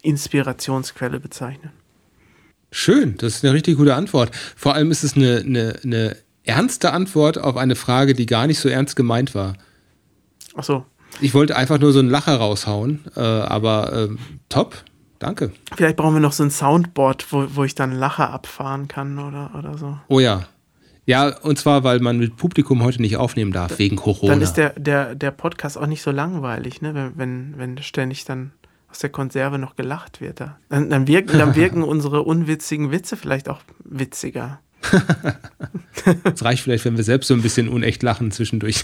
[0.01, 1.71] Inspirationsquelle bezeichnen.
[2.69, 4.35] Schön, das ist eine richtig gute Antwort.
[4.57, 6.17] Vor allem ist es eine, eine, eine
[6.47, 9.53] ernste Antwort auf eine Frage, die gar nicht so ernst gemeint war.
[10.55, 10.85] Ach so.
[11.21, 14.09] Ich wollte einfach nur so einen Lacher raushauen, äh, aber äh,
[14.49, 14.83] top,
[15.19, 15.51] danke.
[15.75, 19.51] Vielleicht brauchen wir noch so ein Soundboard, wo, wo ich dann Lacher abfahren kann oder,
[19.57, 19.97] oder so.
[20.07, 20.47] Oh ja.
[21.05, 24.33] Ja, und zwar, weil man mit Publikum heute nicht aufnehmen darf, wegen Corona.
[24.33, 26.93] Dann ist der, der, der Podcast auch nicht so langweilig, ne?
[26.93, 28.51] wenn, wenn, wenn ständig dann
[28.89, 30.41] aus der Konserve noch gelacht wird.
[30.41, 30.57] Da.
[30.67, 34.59] Dann, dann wirken, dann wirken unsere unwitzigen Witze vielleicht auch witziger.
[36.23, 38.83] Es reicht vielleicht, wenn wir selbst so ein bisschen unecht lachen zwischendurch.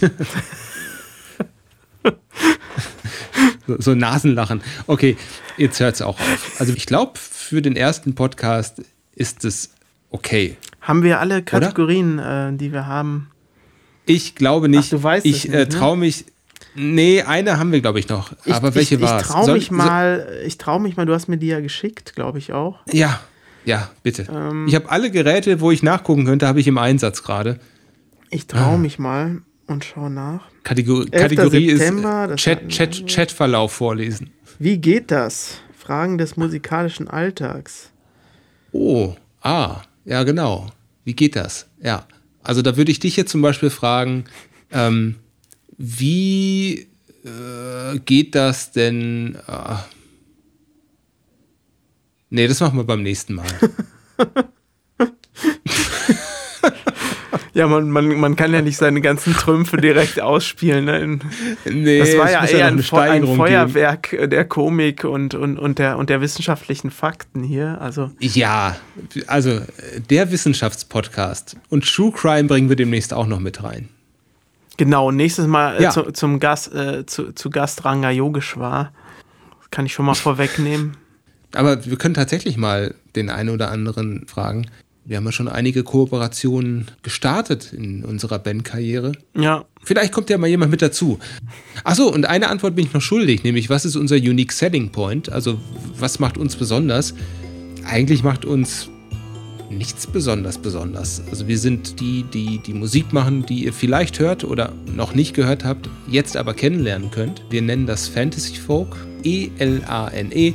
[3.66, 4.60] so, so Nasenlachen.
[4.86, 5.16] Okay,
[5.56, 6.60] jetzt hört es auch auf.
[6.60, 8.82] Also ich glaube, für den ersten Podcast
[9.14, 9.70] ist es
[10.10, 10.56] okay.
[10.80, 13.30] Haben wir alle Kategorien, äh, die wir haben?
[14.06, 14.92] Ich glaube nicht.
[14.92, 15.68] Ach, du weißt ich es äh, ne?
[15.68, 16.26] traue mich.
[16.74, 18.32] Nee, eine haben wir, glaube ich, noch.
[18.44, 19.28] Ich, Aber welche ich, war ich es?
[19.28, 22.52] traue mich mal, ich traue mich mal, du hast mir die ja geschickt, glaube ich
[22.52, 22.80] auch.
[22.92, 23.20] Ja,
[23.64, 24.26] ja, bitte.
[24.32, 24.66] Ähm.
[24.68, 27.58] ich habe alle Geräte, wo ich nachgucken könnte, habe ich im Einsatz gerade.
[28.30, 28.56] Ich Ah.
[28.58, 30.42] traue mich mal und schau nach.
[30.62, 31.10] Kategor 11.
[31.10, 33.06] Kategorie September, ist das Chat, Chat.
[33.06, 34.30] Chatverlauf vorlesen.
[34.58, 35.58] Wie geht das?
[35.76, 37.90] Fragen des musikalischen Alltags.
[38.72, 40.66] Oh, ah, ja, genau.
[41.04, 41.66] Wie geht das?
[41.82, 42.06] Ja.
[42.42, 44.24] Also da würde ich dich jetzt zum Beispiel fragen,
[44.72, 45.16] ähm,
[45.78, 46.86] wie
[47.24, 49.36] äh, geht das denn?
[49.46, 49.74] Äh,
[52.34, 53.46] nee, das machen wir beim nächsten Mal.
[57.52, 60.86] Ja, man, man, man kann ja nicht seine ganzen Trümpfe direkt ausspielen.
[60.86, 61.18] Ne?
[61.66, 65.78] Nee, Das war ja eher noch ein, ein Feuerwerk äh, der Komik und, und, und,
[65.78, 67.80] der, und der wissenschaftlichen Fakten hier.
[67.80, 68.32] Also Geben.
[68.34, 68.76] Ja,
[69.28, 69.62] also äh,
[70.10, 73.88] der Wissenschaftspodcast und True Crime bringen wir demnächst auch noch mit rein.
[74.76, 75.90] genau, nächstes Mal äh, Ja.
[75.90, 78.90] zu, zum Gast, äh, zu, zu Gast Ranga Yogeshwar.
[79.60, 80.96] Das kann ich schon mal vorwegnehmen.
[81.54, 84.66] Aber wir können tatsächlich mal den einen oder anderen fragen.
[85.04, 89.12] Wir haben ja schon einige Kooperationen gestartet in unserer Bandkarriere.
[89.36, 91.18] Ja, Vielleicht kommt ja mal jemand mit dazu.
[91.84, 95.30] Achso, und eine Antwort bin ich noch schuldig, nämlich was ist unser Unique Selling Point?
[95.30, 95.60] Also
[95.98, 97.14] was macht uns besonders?
[97.86, 98.88] Eigentlich macht uns
[99.70, 101.22] nichts besonders besonders.
[101.28, 105.34] Also wir sind die, die die Musik machen, die ihr vielleicht hört oder noch nicht
[105.34, 107.42] gehört habt, jetzt aber kennenlernen könnt.
[107.50, 110.54] Wir nennen das Fantasy Folk, E E-L-A-N-E.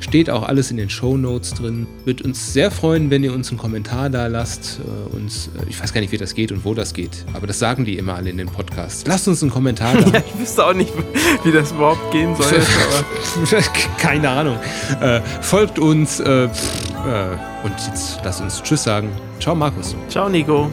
[0.00, 1.86] Steht auch alles in den Show Notes drin.
[2.04, 4.80] Wird uns sehr freuen, wenn ihr uns einen Kommentar da lasst.
[4.80, 7.46] Äh, uns, äh, ich weiß gar nicht, wie das geht und wo das geht, aber
[7.46, 9.04] das sagen die immer alle in den Podcasts.
[9.06, 10.00] Lasst uns einen Kommentar da.
[10.12, 10.92] ja, ich wüsste auch nicht,
[11.44, 12.62] wie das überhaupt gehen soll.
[13.98, 14.58] Keine Ahnung.
[15.00, 16.48] Äh, folgt uns äh, äh,
[17.62, 19.10] und jetzt lasst uns Tschüss sagen.
[19.38, 19.94] Ciao, Markus.
[20.08, 20.70] Ciao, Nico.